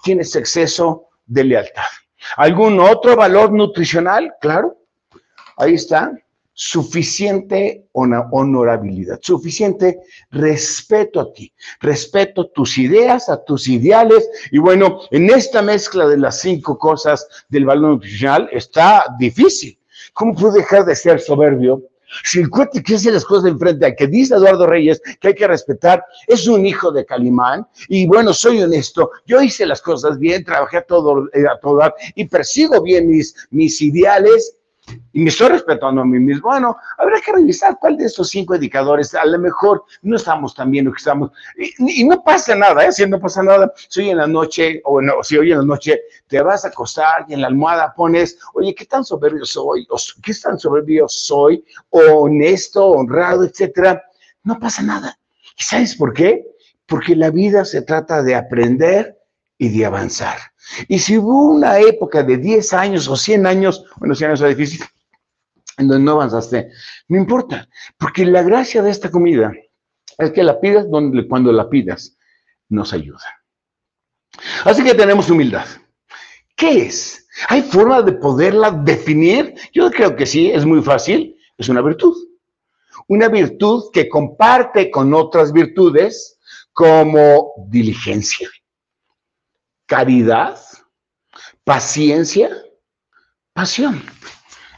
tienes 0.04 0.36
exceso 0.36 1.10
de 1.26 1.44
lealtad. 1.44 1.84
¿Algún 2.38 2.80
otro 2.80 3.16
valor 3.16 3.52
nutricional? 3.52 4.34
Claro, 4.42 4.78
ahí 5.58 5.76
está. 5.76 6.12
Suficiente 6.54 7.88
honorabilidad, 7.94 9.20
suficiente 9.22 10.02
respeto 10.30 11.22
a 11.22 11.32
ti, 11.32 11.54
respeto 11.80 12.42
a 12.42 12.52
tus 12.52 12.78
ideas, 12.78 13.30
a 13.30 13.42
tus 13.42 13.70
ideales. 13.70 14.30
Y 14.52 14.58
bueno, 14.58 15.00
en 15.12 15.30
esta 15.30 15.62
mezcla 15.62 16.06
de 16.06 16.18
las 16.18 16.42
cinco 16.42 16.78
cosas 16.78 17.26
del 17.48 17.64
valor 17.64 17.92
nutricional 17.92 18.50
está 18.52 19.06
difícil. 19.18 19.80
¿Cómo 20.12 20.36
puedo 20.36 20.52
dejar 20.52 20.84
de 20.84 20.98
ser 20.98 21.22
soberbio? 21.22 21.82
Si 22.24 22.40
el 22.40 22.50
cuate 22.50 22.84
que 22.84 22.96
hace 22.96 23.12
las 23.12 23.26
cosas 23.26 23.52
enfrente 23.52 23.86
a 23.86 23.96
que 23.96 24.08
dice 24.08 24.36
Eduardo 24.36 24.68
Reyes 24.68 25.02
que 25.20 25.30
hay 25.30 25.36
que 25.36 25.48
respetar, 25.48 26.04
es 26.28 26.48
un 26.48 26.66
hijo 26.66 26.92
de 26.92 27.06
Calimán. 27.06 27.66
Y 27.88 28.06
bueno, 28.08 28.34
soy 28.34 28.62
honesto, 28.62 29.12
yo 29.26 29.42
hice 29.42 29.66
las 29.66 29.82
cosas 29.82 30.18
bien, 30.20 30.44
trabajé 30.44 30.78
a 30.78 30.84
todo, 30.84 31.28
eh, 31.34 31.46
a 31.48 31.60
todo 31.60 31.80
y 32.16 32.26
persigo 32.26 32.82
bien 32.82 33.08
mis, 33.08 33.36
mis 33.52 33.82
ideales 33.82 34.56
y 35.14 35.22
me 35.22 35.30
estoy 35.30 35.50
respetando 35.50 36.02
a 36.02 36.06
mí 36.06 36.20
mismo. 36.20 36.50
Bueno, 36.50 36.78
habrá 36.98 37.20
que 37.22 37.32
revisar 37.32 37.78
cuál 37.80 37.98
de 37.98 38.06
estos 38.06 38.30
cinco 38.30 38.56
indicadores, 38.56 39.14
a 39.16 39.26
lo 39.26 39.40
mejor 39.40 39.84
no 40.02 40.16
estamos 40.16 40.54
tan 40.54 40.72
bien 40.72 40.86
lo 40.86 40.92
que 40.92 40.98
estamos, 40.98 41.32
y, 41.58 42.04
no 42.04 42.24
pasa 42.24 42.56
nada, 42.56 42.86
¿eh? 42.86 42.92
si 42.92 43.06
no 43.06 43.20
pasa 43.20 43.44
nada, 43.44 43.72
si 43.90 44.02
hoy 44.02 44.10
en 44.12 44.18
la 44.18 44.28
noche, 44.28 44.82
o 44.86 45.02
no, 45.02 45.24
si 45.24 45.38
hoy 45.38 45.52
en 45.52 45.60
la 45.60 45.66
noche 45.66 46.00
te 46.28 46.42
vas 46.42 46.66
a 46.66 46.70
acostar 46.70 47.26
y 47.28 47.34
en 47.34 47.42
la 47.42 47.48
almohada 47.48 47.94
pones, 47.96 48.38
oye, 48.54 48.74
¿qué 48.74 48.86
tan 48.86 49.04
soberbio 49.04 49.46
soy? 49.46 49.88
¿Qué 50.24 50.34
tan 50.34 50.60
soberbio 50.60 51.08
soy? 51.08 51.64
honesto, 51.90 52.88
honrado, 52.88 53.44
etcétera, 53.44 54.04
no 54.44 54.60
pasa 54.60 54.82
nada. 54.82 55.20
¿Y 55.58 55.64
sabes 55.64 55.96
por 55.96 56.14
qué? 56.14 56.46
Porque 56.86 57.16
la 57.16 57.30
vida 57.30 57.66
se 57.66 57.82
trata 57.82 58.24
de 58.24 58.36
aprender 58.36 59.18
y 59.58 59.70
de 59.70 59.86
avanzar. 59.86 60.38
Y 60.88 61.00
si 61.00 61.18
hubo 61.18 61.52
una 61.52 61.80
época 61.80 62.24
de 62.24 62.38
10 62.38 62.74
años 62.74 63.08
o 63.08 63.16
100 63.16 63.48
años, 63.48 63.86
bueno, 63.98 64.16
100 64.16 64.32
años 64.32 64.42
es 64.42 64.58
difícil, 64.58 64.86
en 65.78 65.88
donde 65.88 66.04
no 66.04 66.12
avanzaste, 66.14 66.72
no 67.08 67.18
importa, 67.18 67.68
porque 67.98 68.26
la 68.26 68.44
gracia 68.44 68.82
de 68.82 68.92
esta 68.92 69.10
comida 69.10 69.52
es 70.18 70.32
que 70.32 70.44
la 70.44 70.60
pidas 70.60 70.90
donde, 70.90 71.28
cuando 71.28 71.52
la 71.52 71.70
pidas, 71.70 72.18
nos 72.68 72.94
ayuda. 72.94 73.24
Así 74.66 74.84
que 74.84 74.94
tenemos 74.94 75.30
humildad. 75.30 75.66
¿Qué 76.56 76.84
es? 76.84 77.28
¿Hay 77.48 77.62
forma 77.62 78.02
de 78.02 78.14
poderla 78.14 78.72
definir? 78.72 79.56
Yo 79.72 79.90
creo 79.92 80.16
que 80.16 80.26
sí, 80.26 80.52
es 80.52 80.66
muy 80.66 80.82
fácil, 80.82 81.38
es 81.58 81.70
una 81.70 81.82
virtud. 81.82 82.16
Una 83.08 83.30
virtud 83.30 83.86
que 83.94 84.10
comparte 84.10 84.92
con 84.92 85.14
otras 85.14 85.54
virtudes 85.54 86.38
como 86.74 87.54
diligencia, 87.68 88.50
caridad, 89.90 90.56
paciencia, 91.66 92.50
pasión. 93.54 94.02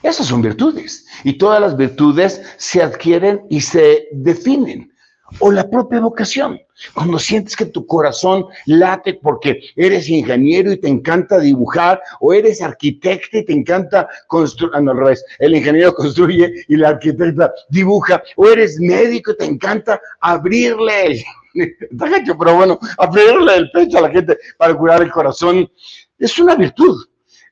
Esas 0.02 0.26
son 0.28 0.42
virtudes. 0.42 1.06
Y 1.24 1.34
todas 1.34 1.62
las 1.62 1.78
virtudes 1.78 2.42
se 2.58 2.82
adquieren 2.82 3.42
y 3.50 3.62
se 3.62 4.08
definen. 4.14 4.92
O 5.40 5.52
la 5.52 5.70
propia 5.70 6.00
vocación. 6.00 6.60
Cuando 6.94 7.20
sientes 7.20 7.56
que 7.56 7.66
tu 7.66 7.86
corazón 7.86 8.46
late 8.66 9.14
porque 9.14 9.62
eres 9.76 10.10
ingeniero 10.10 10.72
y 10.72 10.78
te 10.78 10.88
encanta 10.88 11.40
dibujar, 11.40 12.02
o 12.20 12.34
eres 12.34 12.62
arquitecta 12.62 13.38
y 13.38 13.46
te 13.46 13.54
encanta 13.54 14.10
construir, 14.28 14.74
ah, 14.76 14.82
no, 14.82 14.92
al 14.92 14.98
revés, 14.98 15.24
el 15.40 15.56
ingeniero 15.56 15.94
construye 15.94 16.66
y 16.68 16.76
la 16.76 16.90
arquitecta 16.90 17.54
dibuja, 17.70 18.24
o 18.36 18.50
eres 18.50 18.80
médico 18.80 19.32
y 19.32 19.38
te 19.38 19.46
encanta 19.46 20.02
abrirle 20.22 21.24
pero 21.54 22.56
bueno, 22.56 22.80
abrirle 22.98 23.56
el 23.56 23.72
pecho 23.72 23.98
a 23.98 24.02
la 24.02 24.10
gente 24.10 24.38
para 24.58 24.76
curar 24.76 25.02
el 25.02 25.12
corazón, 25.12 25.70
es 26.18 26.40
una 26.40 26.56
virtud, 26.56 27.08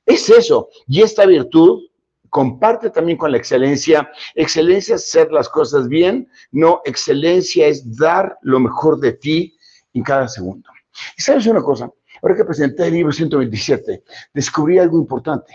es 0.06 0.30
eso. 0.30 0.70
Y 0.88 1.02
esta 1.02 1.26
virtud 1.26 1.90
comparte 2.30 2.90
también 2.90 3.18
con 3.18 3.32
la 3.32 3.38
excelencia. 3.38 4.10
Excelencia 4.36 4.96
es 4.96 5.04
hacer 5.04 5.32
las 5.32 5.50
cosas 5.50 5.88
bien, 5.88 6.30
no, 6.52 6.82
excelencia 6.86 7.68
es 7.68 7.98
dar 7.98 8.38
lo 8.42 8.60
mejor 8.60 9.00
de 9.00 9.14
ti 9.14 9.58
en 9.94 10.04
cada 10.04 10.28
segundo. 10.28 10.70
Y 11.18 11.22
sabes 11.22 11.46
una 11.48 11.62
cosa, 11.62 11.90
ahora 12.22 12.36
que 12.36 12.46
presenté 12.46 12.88
el 12.88 12.94
libro 12.94 13.12
127, 13.12 14.04
descubrí 14.34 14.78
algo 14.80 14.98
importante. 15.00 15.54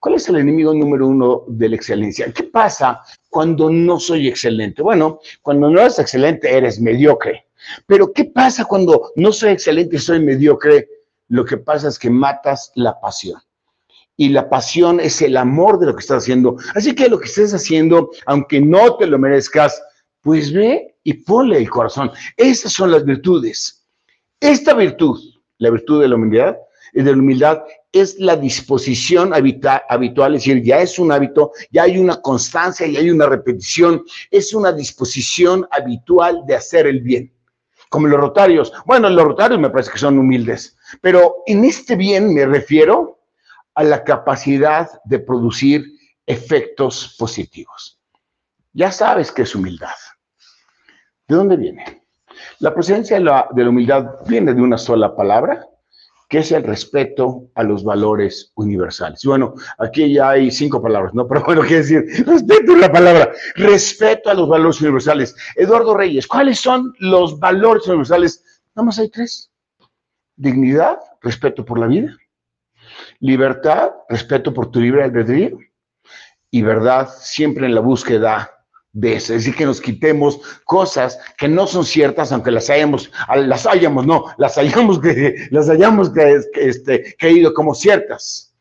¿Cuál 0.00 0.16
es 0.16 0.28
el 0.28 0.36
enemigo 0.36 0.74
número 0.74 1.06
uno 1.06 1.44
de 1.46 1.68
la 1.68 1.76
excelencia? 1.76 2.32
¿Qué 2.32 2.44
pasa 2.44 3.00
cuando 3.28 3.70
no 3.70 4.00
soy 4.00 4.26
excelente? 4.26 4.82
Bueno, 4.82 5.20
cuando 5.40 5.70
no 5.70 5.80
eres 5.80 5.98
excelente, 6.00 6.52
eres 6.52 6.80
mediocre. 6.80 7.47
Pero 7.86 8.12
¿qué 8.12 8.24
pasa 8.24 8.64
cuando 8.64 9.12
no 9.16 9.32
soy 9.32 9.50
excelente 9.50 9.98
soy 9.98 10.20
mediocre? 10.20 10.88
Lo 11.28 11.44
que 11.44 11.58
pasa 11.58 11.88
es 11.88 11.98
que 11.98 12.10
matas 12.10 12.72
la 12.74 12.98
pasión. 13.00 13.40
Y 14.16 14.30
la 14.30 14.48
pasión 14.48 14.98
es 14.98 15.22
el 15.22 15.36
amor 15.36 15.78
de 15.78 15.86
lo 15.86 15.94
que 15.94 16.00
estás 16.00 16.24
haciendo. 16.24 16.56
Así 16.74 16.94
que 16.94 17.08
lo 17.08 17.20
que 17.20 17.26
estés 17.26 17.54
haciendo, 17.54 18.10
aunque 18.26 18.60
no 18.60 18.96
te 18.96 19.06
lo 19.06 19.18
merezcas, 19.18 19.80
pues 20.22 20.52
ve 20.52 20.96
y 21.04 21.14
ponle 21.14 21.58
el 21.58 21.70
corazón. 21.70 22.10
Esas 22.36 22.72
son 22.72 22.90
las 22.90 23.04
virtudes. 23.04 23.86
Esta 24.40 24.74
virtud, 24.74 25.18
la 25.58 25.70
virtud 25.70 26.00
de 26.02 26.08
la 26.08 26.16
humildad, 26.16 26.56
de 26.92 27.04
la 27.04 27.12
humildad 27.12 27.62
es 27.92 28.18
la 28.18 28.36
disposición 28.36 29.32
habitual, 29.32 30.34
es 30.34 30.44
decir, 30.44 30.62
ya 30.62 30.80
es 30.80 30.98
un 30.98 31.12
hábito, 31.12 31.52
ya 31.70 31.84
hay 31.84 31.98
una 31.98 32.20
constancia, 32.20 32.86
ya 32.86 33.00
hay 33.00 33.10
una 33.10 33.26
repetición, 33.26 34.02
es 34.30 34.52
una 34.52 34.72
disposición 34.72 35.66
habitual 35.70 36.42
de 36.46 36.56
hacer 36.56 36.86
el 36.86 37.00
bien 37.00 37.32
como 37.88 38.06
los 38.06 38.20
rotarios. 38.20 38.72
Bueno, 38.84 39.08
los 39.08 39.24
rotarios 39.24 39.60
me 39.60 39.70
parece 39.70 39.92
que 39.92 39.98
son 39.98 40.18
humildes, 40.18 40.76
pero 41.00 41.42
en 41.46 41.64
este 41.64 41.96
bien 41.96 42.34
me 42.34 42.46
refiero 42.46 43.20
a 43.74 43.84
la 43.84 44.02
capacidad 44.02 44.88
de 45.04 45.20
producir 45.20 45.86
efectos 46.26 47.14
positivos. 47.18 48.00
Ya 48.72 48.90
sabes 48.90 49.30
que 49.30 49.42
es 49.42 49.54
humildad. 49.54 49.94
¿De 51.26 51.36
dónde 51.36 51.56
viene? 51.56 52.02
La 52.58 52.74
presencia 52.74 53.16
de 53.18 53.24
la, 53.24 53.48
de 53.52 53.62
la 53.62 53.70
humildad 53.70 54.16
viene 54.26 54.52
de 54.54 54.62
una 54.62 54.78
sola 54.78 55.14
palabra, 55.14 55.67
que 56.28 56.38
es 56.38 56.52
el 56.52 56.62
respeto 56.62 57.50
a 57.54 57.62
los 57.62 57.82
valores 57.82 58.52
universales. 58.54 59.24
Bueno, 59.24 59.54
aquí 59.78 60.12
ya 60.12 60.30
hay 60.30 60.50
cinco 60.50 60.82
palabras, 60.82 61.14
¿no? 61.14 61.26
Pero 61.28 61.42
bueno, 61.44 61.62
quiere 61.62 61.78
decir, 61.78 62.26
respeto 62.26 62.76
la 62.76 62.92
palabra, 62.92 63.32
respeto 63.56 64.30
a 64.30 64.34
los 64.34 64.48
valores 64.48 64.80
universales. 64.80 65.34
Eduardo 65.56 65.96
Reyes, 65.96 66.26
¿cuáles 66.26 66.60
son 66.60 66.92
los 66.98 67.38
valores 67.38 67.86
universales? 67.86 68.44
Nada 68.74 68.86
más 68.86 68.98
hay 68.98 69.08
tres. 69.08 69.50
Dignidad, 70.36 70.98
respeto 71.22 71.64
por 71.64 71.78
la 71.78 71.86
vida. 71.86 72.16
Libertad, 73.20 73.92
respeto 74.08 74.52
por 74.52 74.70
tu 74.70 74.80
libre 74.80 75.02
albedrío. 75.02 75.58
Y 76.50 76.62
verdad, 76.62 77.08
siempre 77.18 77.66
en 77.66 77.74
la 77.74 77.80
búsqueda 77.80 78.57
de 79.00 79.14
es 79.14 79.28
decir, 79.28 79.54
que 79.54 79.64
nos 79.64 79.80
quitemos 79.80 80.40
cosas 80.64 81.20
que 81.36 81.46
no 81.46 81.68
son 81.68 81.84
ciertas, 81.84 82.32
aunque 82.32 82.50
las 82.50 82.68
hayamos, 82.68 83.12
las 83.36 83.64
hayamos, 83.64 84.04
no, 84.06 84.24
las 84.38 84.58
hayamos, 84.58 85.00
las 85.50 85.68
hayamos 85.68 86.10
este, 86.54 87.14
creído 87.16 87.54
como 87.54 87.74
ciertas. 87.74 88.52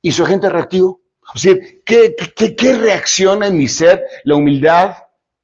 ¿Y 0.00 0.12
su 0.12 0.24
agente 0.24 0.48
reactivo? 0.48 1.02
O 1.34 1.38
sea, 1.38 1.56
¿qué, 1.84 2.16
qué, 2.34 2.56
qué 2.56 2.78
reacciona 2.78 3.48
en 3.48 3.58
mi 3.58 3.68
ser? 3.68 4.02
La 4.24 4.36
humildad, 4.36 4.96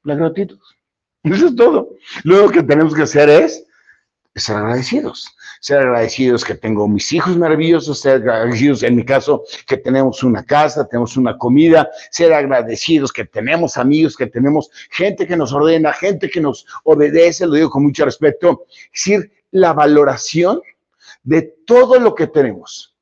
la 0.05 0.15
gratitud. 0.15 0.59
Eso 1.25 1.49
es 1.49 1.57
todo. 1.57 1.91
Lo 2.25 2.49
que 2.51 2.63
tenemos 2.63 2.95
que 2.95 3.03
hacer 3.03 3.29
es 3.29 3.65
ser 4.35 4.57
agradecidos 4.57 5.37
ser 5.63 5.79
agradecidos 5.79 6.45
que 6.45 6.57
tengo 6.57 6.89
mis 6.89 7.13
hijos 7.13 7.37
maravillosos, 7.37 8.01
ser 8.01 8.29
agradecidos 8.29 8.83
en 8.83 8.97
mi 8.97 9.05
caso 9.05 9.45
que 9.65 9.77
tenemos 9.77 10.25
una 10.25 10.45
casa, 10.45 10.89
tenemos 10.89 11.17
una 11.17 11.39
comida, 11.39 11.89
ser 12.11 12.33
agradecidos 12.33 13.13
que 13.13 13.27
tenemos 13.27 13.77
amigos, 13.77 14.17
que 14.17 14.27
tenemos 14.27 14.71
gente 14.91 15.25
que 15.25 15.37
nos 15.37 15.53
ordena, 15.53 15.93
gente 15.93 16.29
que 16.29 16.41
nos 16.41 16.67
obedece, 16.83 17.47
lo 17.47 17.55
digo 17.55 17.71
con 17.71 17.85
mucho 17.85 18.05
respeto, 18.05 18.65
es 18.93 19.05
decir, 19.05 19.33
la 19.53 19.73
valoración 19.73 20.61
de 21.23 21.43
todo 21.65 22.01
lo 22.01 22.17
que 22.17 22.27
tenemos, 22.27 22.97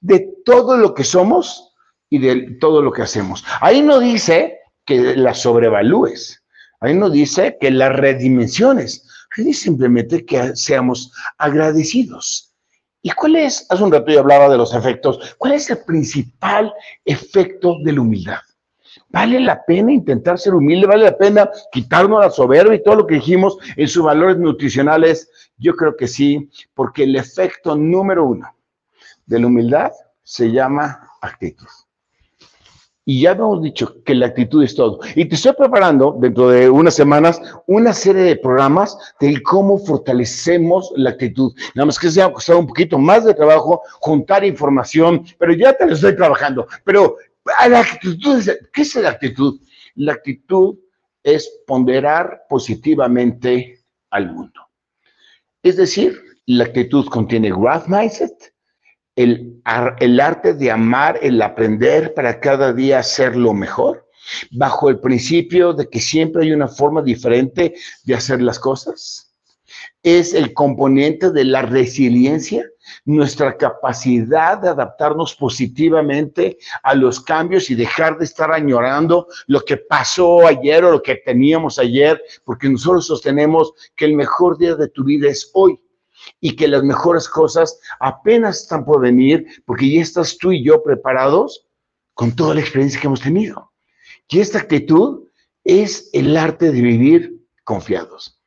de 0.00 0.20
todo 0.44 0.76
lo 0.76 0.94
que 0.94 1.02
somos 1.02 1.74
y 2.08 2.20
de 2.20 2.58
todo 2.60 2.80
lo 2.80 2.92
que 2.92 3.02
hacemos. 3.02 3.44
Ahí 3.60 3.82
no 3.82 3.98
dice 3.98 4.60
que 4.84 5.16
la 5.16 5.34
sobrevalúes, 5.34 6.44
ahí 6.78 6.94
no 6.94 7.10
dice 7.10 7.56
que 7.60 7.72
la 7.72 7.88
redimensiones, 7.88 9.08
es 9.36 9.60
simplemente 9.60 10.24
que 10.24 10.54
seamos 10.56 11.12
agradecidos. 11.38 12.52
¿Y 13.02 13.10
cuál 13.10 13.36
es? 13.36 13.66
Hace 13.68 13.84
un 13.84 13.92
rato 13.92 14.10
yo 14.10 14.20
hablaba 14.20 14.48
de 14.48 14.56
los 14.56 14.74
efectos. 14.74 15.34
¿Cuál 15.36 15.52
es 15.52 15.68
el 15.68 15.78
principal 15.84 16.72
efecto 17.04 17.76
de 17.82 17.92
la 17.92 18.00
humildad? 18.00 18.38
¿Vale 19.08 19.40
la 19.40 19.64
pena 19.64 19.92
intentar 19.92 20.38
ser 20.38 20.54
humilde? 20.54 20.86
¿Vale 20.86 21.04
la 21.04 21.16
pena 21.16 21.50
quitarnos 21.70 22.20
la 22.20 22.30
soberbia 22.30 22.74
y 22.74 22.82
todo 22.82 22.96
lo 22.96 23.06
que 23.06 23.16
dijimos 23.16 23.58
en 23.76 23.88
sus 23.88 24.02
valores 24.04 24.38
nutricionales? 24.38 25.28
Yo 25.58 25.76
creo 25.76 25.96
que 25.96 26.08
sí, 26.08 26.50
porque 26.74 27.04
el 27.04 27.14
efecto 27.16 27.76
número 27.76 28.24
uno 28.24 28.56
de 29.26 29.38
la 29.38 29.46
humildad 29.46 29.92
se 30.22 30.50
llama 30.50 31.08
actitud. 31.20 31.68
Y 33.06 33.22
ya 33.22 33.32
hemos 33.32 33.62
dicho 33.62 34.02
que 34.02 34.14
la 34.14 34.26
actitud 34.26 34.62
es 34.62 34.74
todo. 34.74 34.98
Y 35.14 35.26
te 35.26 35.34
estoy 35.34 35.52
preparando 35.52 36.16
dentro 36.18 36.48
de 36.48 36.70
unas 36.70 36.94
semanas 36.94 37.40
una 37.66 37.92
serie 37.92 38.22
de 38.22 38.36
programas 38.36 38.96
de 39.20 39.42
cómo 39.42 39.78
fortalecemos 39.78 40.90
la 40.96 41.10
actitud. 41.10 41.52
Nada 41.74 41.86
más 41.86 41.98
que 41.98 42.10
se 42.10 42.22
ha 42.22 42.32
costado 42.32 42.60
un 42.60 42.66
poquito 42.66 42.98
más 42.98 43.24
de 43.24 43.34
trabajo 43.34 43.82
juntar 44.00 44.44
información, 44.44 45.24
pero 45.38 45.52
ya 45.52 45.74
te 45.74 45.86
lo 45.86 45.92
estoy 45.92 46.16
trabajando. 46.16 46.66
Pero 46.84 47.16
la 47.68 47.80
actitud, 47.80 48.42
¿qué 48.72 48.82
es 48.82 48.94
la 48.94 49.10
actitud? 49.10 49.60
La 49.96 50.12
actitud 50.14 50.78
es 51.22 51.62
ponderar 51.66 52.44
positivamente 52.48 53.80
al 54.10 54.32
mundo. 54.32 54.60
Es 55.62 55.76
decir, 55.76 56.18
la 56.46 56.64
actitud 56.64 57.06
contiene 57.08 57.50
growth 57.50 57.86
mindset, 57.86 58.53
el, 59.16 59.62
arte 59.64 60.54
de 60.54 60.70
amar, 60.70 61.18
el 61.22 61.40
aprender 61.40 62.14
para 62.14 62.40
cada 62.40 62.72
día 62.72 63.02
ser 63.02 63.36
lo 63.36 63.52
mejor. 63.52 64.02
bajo 64.52 64.88
el 64.88 65.00
principio 65.00 65.74
de 65.74 65.86
que 65.86 66.00
siempre 66.00 66.44
hay 66.44 66.52
una 66.52 66.66
forma 66.66 67.02
diferente 67.02 67.74
de 68.04 68.14
hacer 68.14 68.40
las 68.40 68.58
cosas. 68.58 69.30
Es 70.02 70.32
el 70.32 70.54
componente 70.54 71.30
de 71.30 71.44
la 71.44 71.60
resiliencia, 71.60 72.64
nuestra 73.04 73.54
capacidad 73.58 74.56
de 74.56 74.70
adaptarnos 74.70 75.34
positivamente 75.34 76.56
a 76.82 76.94
los 76.94 77.20
cambios 77.20 77.68
y 77.68 77.74
dejar 77.74 78.16
de 78.16 78.24
estar 78.24 78.50
añorando 78.50 79.26
lo 79.46 79.60
que 79.60 79.76
pasó 79.76 80.46
ayer 80.46 80.82
o 80.84 80.92
lo 80.92 81.02
que 81.02 81.16
teníamos 81.16 81.78
ayer, 81.78 82.18
porque 82.44 82.70
nosotros 82.70 83.06
sostenemos 83.06 83.74
que 83.94 84.06
el 84.06 84.14
mejor 84.14 84.56
día 84.56 84.74
de 84.74 84.88
tu 84.88 85.04
vida 85.04 85.28
es 85.28 85.50
hoy 85.52 85.78
y 86.40 86.56
que 86.56 86.68
las 86.68 86.82
mejores 86.82 87.28
cosas 87.28 87.78
apenas 88.00 88.62
están 88.62 88.84
por 88.84 89.00
venir 89.00 89.46
porque 89.64 89.90
ya 89.90 90.02
estás 90.02 90.38
tú 90.38 90.52
y 90.52 90.64
yo 90.64 90.82
preparados 90.82 91.66
con 92.14 92.34
toda 92.34 92.54
la 92.54 92.60
experiencia 92.60 93.00
que 93.00 93.06
hemos 93.06 93.20
tenido. 93.20 93.72
Y 94.28 94.40
esta 94.40 94.58
actitud 94.58 95.24
es 95.64 96.10
el 96.12 96.36
arte 96.36 96.70
de 96.70 96.80
vivir 96.80 97.40
confiados. 97.64 98.40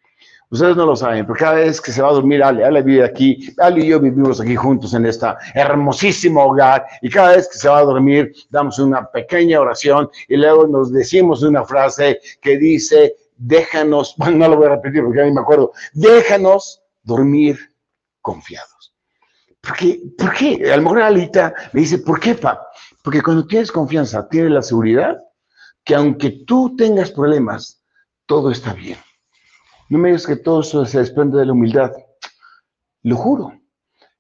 Ustedes 0.50 0.78
no 0.78 0.86
lo 0.86 0.96
saben, 0.96 1.26
pero 1.26 1.38
cada 1.38 1.56
vez 1.56 1.82
que 1.82 1.92
se 1.92 2.02
va 2.02 2.08
a 2.08 2.14
dormir 2.14 2.42
Ale, 2.42 2.64
Ale 2.64 2.82
vive 2.82 3.04
aquí, 3.04 3.54
Ale 3.58 3.84
y 3.84 3.88
yo 3.88 4.00
vivimos 4.00 4.40
aquí 4.40 4.56
juntos 4.56 4.94
en 4.94 5.06
esta 5.06 5.38
hermosísimo 5.54 6.42
hogar, 6.42 6.86
y 7.02 7.10
cada 7.10 7.36
vez 7.36 7.50
que 7.50 7.58
se 7.58 7.68
va 7.68 7.80
a 7.80 7.84
dormir 7.84 8.34
damos 8.50 8.80
una 8.80 9.12
pequeña 9.12 9.60
oración 9.60 10.10
y 10.30 10.38
luego 10.38 10.66
nos 10.66 10.94
decimos 10.94 11.44
una 11.44 11.66
frase 11.66 12.22
que 12.42 12.58
dice, 12.58 13.16
déjanos, 13.36 14.16
no 14.32 14.48
lo 14.48 14.56
voy 14.56 14.68
a 14.68 14.76
repetir 14.76 15.04
porque 15.04 15.22
a 15.22 15.26
mí 15.26 15.34
me 15.34 15.42
acuerdo, 15.42 15.74
déjanos 15.92 16.82
dormir 17.08 17.58
confiados. 18.22 18.94
¿Por 19.62 19.76
qué? 19.78 20.02
¿Por 20.18 20.34
qué? 20.34 20.72
A 20.72 20.78
lo 20.78 20.84
mejor 20.84 21.02
Alita 21.02 21.54
me 21.72 21.82
dice, 21.82 22.00
¿por 22.00 22.20
qué, 22.20 22.36
pa? 22.36 22.62
Porque 23.02 23.22
cuando 23.22 23.48
tienes 23.48 23.72
confianza, 23.72 24.28
tienes 24.28 24.52
la 24.52 24.62
seguridad 24.62 25.18
que 25.86 25.96
aunque 25.96 26.44
tú 26.46 26.76
tengas 26.76 27.12
problemas, 27.12 27.82
todo 28.26 28.52
está 28.52 28.74
bien. 28.74 29.00
No 29.90 29.98
me 29.98 30.10
digas 30.10 30.28
que 30.28 30.36
todo 30.36 30.60
eso 30.60 30.86
se 30.86 31.00
desprende 31.00 31.40
de 31.40 31.46
la 31.46 31.54
humildad. 31.54 31.94
Lo 33.04 33.16
juro. 33.16 33.54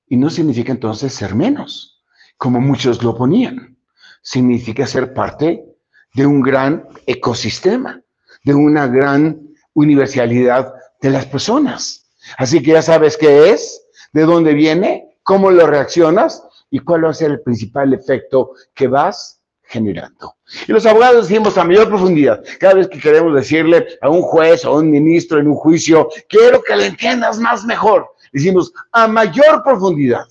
Y 0.08 0.15
no 0.15 0.29
significa 0.29 0.72
entonces 0.72 1.13
ser 1.13 1.36
menos, 1.36 2.01
como 2.38 2.62
muchos 2.62 3.03
lo 3.03 3.17
ponían. 3.17 3.77
Significa 4.22 4.88
ser 4.88 5.13
parte 5.13 5.65
de 6.13 6.25
un 6.25 6.41
gran 6.41 6.88
ecosistema, 7.06 8.01
de 8.46 8.53
una 8.53 8.88
gran 8.88 9.41
universalidad 9.74 10.74
de 11.01 11.10
las 11.10 11.25
personas. 11.25 12.06
Así 12.38 12.62
que 12.62 12.72
ya 12.72 12.81
sabes 12.81 13.17
qué 13.17 13.51
es, 13.51 13.86
de 14.13 14.24
dónde 14.24 14.53
viene, 14.53 15.17
cómo 15.24 15.51
lo 15.51 15.67
reaccionas 15.67 16.44
y 16.70 16.79
cuál 16.79 17.05
va 17.05 17.09
a 17.09 17.13
ser 17.13 17.31
el 17.31 17.42
principal 17.42 17.94
efecto 17.94 18.51
que 18.74 18.87
vas 18.87 19.42
generando. 19.63 20.35
Y 20.68 20.72
los 20.72 20.85
abogados 20.85 21.27
decimos 21.27 21.57
a 21.57 21.63
mayor 21.63 21.90
profundidad, 21.90 22.44
cada 22.59 22.75
vez 22.75 22.87
que 22.87 23.00
queremos 23.00 23.35
decirle 23.35 23.85
a 24.01 24.09
un 24.09 24.22
juez 24.22 24.63
o 24.66 24.70
a 24.70 24.77
un 24.77 24.90
ministro 24.90 25.40
en 25.40 25.48
un 25.48 25.55
juicio, 25.55 26.09
quiero 26.29 26.61
que 26.63 26.75
le 26.75 26.87
entiendas 26.87 27.37
más 27.40 27.66
mejor, 27.66 28.07
decimos 28.31 28.72
a 28.92 29.07
mayor 29.07 29.63
profundidad. 29.63 30.25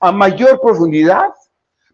A 0.00 0.10
mayor 0.12 0.60
profundidad, 0.60 1.26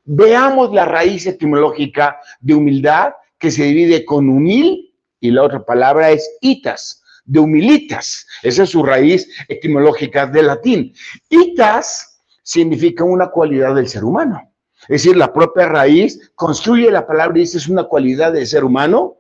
veamos 0.05 0.73
la 0.73 0.85
raíz 0.85 1.27
etimológica 1.27 2.19
de 2.41 2.55
humildad 2.55 3.15
que 3.39 3.51
se 3.51 3.65
divide 3.65 4.05
con 4.05 4.29
humil 4.29 4.95
y 5.21 5.31
la 5.31 5.43
otra 5.43 5.65
palabra 5.65 6.11
es 6.11 6.31
itas, 6.41 7.03
de 7.25 7.41
humilitas. 7.41 8.27
Esa 8.43 8.65
es 8.65 8.71
su 8.71 8.83
raíz 8.83 9.29
etimológica 9.49 10.27
del 10.27 10.47
latín. 10.49 10.95
Itas 11.29 12.21
significa 12.43 13.05
una 13.05 13.29
cualidad 13.29 13.75
del 13.75 13.89
ser 13.89 14.05
humano. 14.05 14.53
Es 14.83 15.03
decir, 15.03 15.17
la 15.17 15.33
propia 15.33 15.67
raíz 15.67 16.31
construye 16.35 16.91
la 16.91 17.07
palabra 17.07 17.39
y 17.39 17.43
dice 17.43 17.59
es 17.59 17.69
una 17.69 17.85
cualidad 17.85 18.33
del 18.33 18.47
ser 18.47 18.65
humano, 18.65 19.17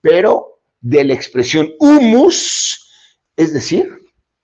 pero 0.00 0.60
de 0.80 1.04
la 1.04 1.14
expresión 1.14 1.70
humus, 1.80 2.88
es 3.36 3.52
decir, 3.52 3.98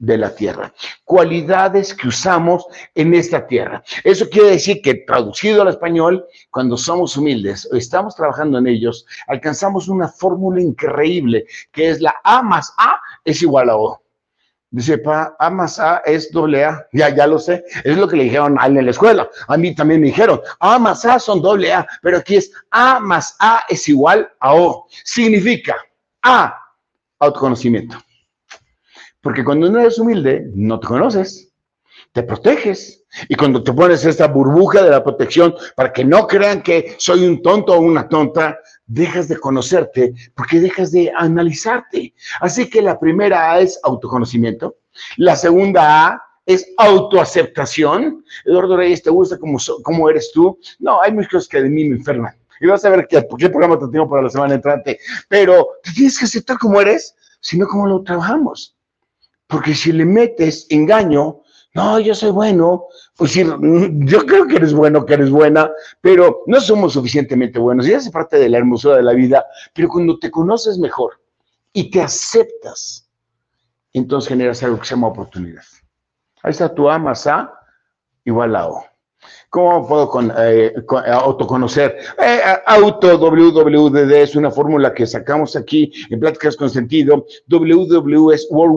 de 0.05 0.19
la 0.19 0.35
tierra. 0.35 0.73
Cualidades 1.05 1.95
que 1.95 2.09
usamos 2.09 2.67
en 2.95 3.15
esta 3.15 3.47
tierra. 3.47 3.83
Eso 4.03 4.29
quiere 4.29 4.51
decir 4.51 4.83
que 4.83 4.95
traducido 4.95 5.63
al 5.63 5.69
español, 5.69 6.27
cuando 6.51 6.77
somos 6.77 7.17
humildes 7.17 7.69
o 7.73 7.77
estamos 7.77 8.15
trabajando 8.15 8.59
en 8.59 8.67
ellos, 8.67 9.07
alcanzamos 9.27 9.89
una 9.89 10.09
fórmula 10.09 10.61
increíble 10.61 11.47
que 11.73 11.91
es 11.91 12.01
la 12.01 12.15
A 12.25 12.43
más 12.43 12.73
A 12.79 13.01
es 13.25 13.43
igual 13.43 13.71
a 13.71 13.77
O. 13.77 14.01
Dice, 14.71 14.99
pa, 14.99 15.37
A 15.39 15.51
más 15.51 15.79
A 15.79 16.03
es 16.05 16.33
doble 16.33 16.65
A. 16.65 16.85
Ya, 16.93 17.09
ya 17.15 17.27
lo 17.27 17.39
sé. 17.39 17.65
Es 17.85 17.97
lo 17.97 18.09
que 18.09 18.17
le 18.17 18.25
dijeron 18.25 18.57
a 18.59 18.67
él 18.67 18.77
en 18.77 18.87
la 18.87 18.91
escuela. 18.91 19.29
A 19.49 19.57
mí 19.57 19.75
también 19.75 20.01
me 20.01 20.09
dijeron, 20.09 20.41
A 20.59 20.79
más 20.79 21.05
A 21.05 21.19
son 21.19 21.41
doble 21.41 21.73
A, 21.73 21.87
pero 22.03 22.19
aquí 22.19 22.37
es 22.37 22.51
A 22.71 22.99
más 22.99 23.37
A 23.39 23.63
es 23.69 23.89
igual 23.89 24.29
a 24.41 24.55
O. 24.55 24.87
Significa 25.05 25.77
A, 26.23 26.59
autoconocimiento. 27.21 28.04
Porque 29.25 29.43
cuando 29.43 29.69
uno 29.69 29.81
eres 29.81 29.99
humilde, 29.99 30.51
no 30.55 30.79
te 30.79 30.87
conoces, 30.87 31.51
te 32.13 32.23
proteges. 32.23 33.03
Y 33.29 33.35
cuando 33.37 33.63
te 33.63 33.73
pones 33.73 34.05
esta 34.05 34.29
burbuja 34.29 34.83
de 34.83 34.91
la 34.91 35.03
protección 35.03 35.55
para 35.75 35.93
que 35.93 36.05
no 36.05 36.27
crean 36.27 36.63
que 36.63 36.95
soy 36.99 37.27
un 37.27 37.41
tonto 37.41 37.73
o 37.73 37.81
una 37.81 38.07
tonta, 38.07 38.59
dejas 38.87 39.29
de 39.29 39.39
conocerte 39.39 40.13
porque 40.37 40.61
dejas 40.61 40.93
de 40.93 41.11
analizarte. 41.17 42.13
Así 42.41 42.69
que 42.69 42.83
la 42.83 43.01
primera 43.01 43.53
A 43.53 43.61
es 43.61 43.81
autoconocimiento, 43.83 44.77
la 45.17 45.37
segunda 45.37 46.07
A 46.07 46.23
es 46.45 46.67
autoaceptación. 46.77 48.23
Eduardo 48.45 48.77
Reyes, 48.77 49.03
¿te 49.03 49.11
gusta 49.11 49.39
cómo, 49.39 50.11
eres 50.11 50.33
tú? 50.33 50.59
No, 50.81 51.01
hay 51.01 51.13
muchas 51.13 51.33
cosas 51.33 51.49
que 51.49 51.63
de 51.63 51.71
mí 51.71 51.89
me 51.89 51.97
enferman. 51.97 52.35
Y 52.61 52.67
vas 52.67 52.85
a 52.85 52.91
ver 52.91 53.07
qué, 53.09 53.27
qué 53.39 53.49
programa 53.49 53.79
te 53.79 53.89
tengo 53.89 54.09
para 54.09 54.23
la 54.23 54.31
semana 54.31 54.55
entrante. 54.55 54.99
Pero 55.29 55.69
te 55.83 55.93
tienes 55.93 56.19
que 56.19 56.27
aceptar 56.27 56.59
como 56.59 56.79
eres, 56.81 57.15
sino 57.41 57.67
cómo 57.67 57.87
lo 57.87 58.03
trabajamos. 58.03 58.74
Porque 59.47 59.75
si 59.75 59.93
le 59.93 60.05
metes 60.05 60.67
engaño, 60.71 61.43
no, 61.75 61.99
yo 61.99 62.15
soy 62.15 62.31
bueno. 62.31 62.87
Pues 63.17 63.33
sí, 63.33 63.45
yo 63.45 64.27
creo 64.27 64.47
que 64.47 64.57
eres 64.57 64.73
bueno, 64.73 65.05
que 65.05 65.15
eres 65.15 65.31
buena, 65.31 65.71
pero 66.01 66.43
no 66.47 66.61
somos 66.61 66.93
suficientemente 66.93 67.59
buenos. 67.59 67.87
Y 67.87 67.95
hace 67.95 68.11
parte 68.11 68.39
de 68.39 68.49
la 68.49 68.59
hermosura 68.59 68.97
de 68.97 69.03
la 69.03 69.13
vida. 69.13 69.45
Pero 69.75 69.89
cuando 69.89 70.19
te 70.19 70.31
conoces 70.31 70.79
mejor 70.79 71.21
y 71.73 71.91
te 71.91 72.01
aceptas, 72.01 73.09
entonces 73.93 74.29
generas 74.29 74.63
algo 74.63 74.79
que 74.79 74.87
se 74.87 74.95
llama 74.95 75.09
oportunidad. 75.09 75.63
Ahí 76.43 76.51
está 76.51 76.73
tu 76.73 76.89
A 76.89 76.99
más 76.99 77.27
A 77.27 77.53
igual 78.25 78.55
a 78.57 78.69
O. 78.69 78.85
¿Cómo 79.51 79.87
puedo 79.87 80.09
con, 80.11 80.33
eh, 80.37 80.75
autoconocer? 81.07 81.97
Eh, 82.19 82.41
auto 82.67 83.17
WWDD 83.17 84.13
es 84.23 84.37
una 84.37 84.51
fórmula 84.51 84.93
que 84.93 85.07
sacamos 85.07 85.57
aquí 85.57 85.93
en 86.11 86.21
Pláticas 86.21 86.57
con 86.57 86.69
Sentido. 86.69 87.25
WW 87.49 88.31
es 88.33 88.47
World 88.51 88.77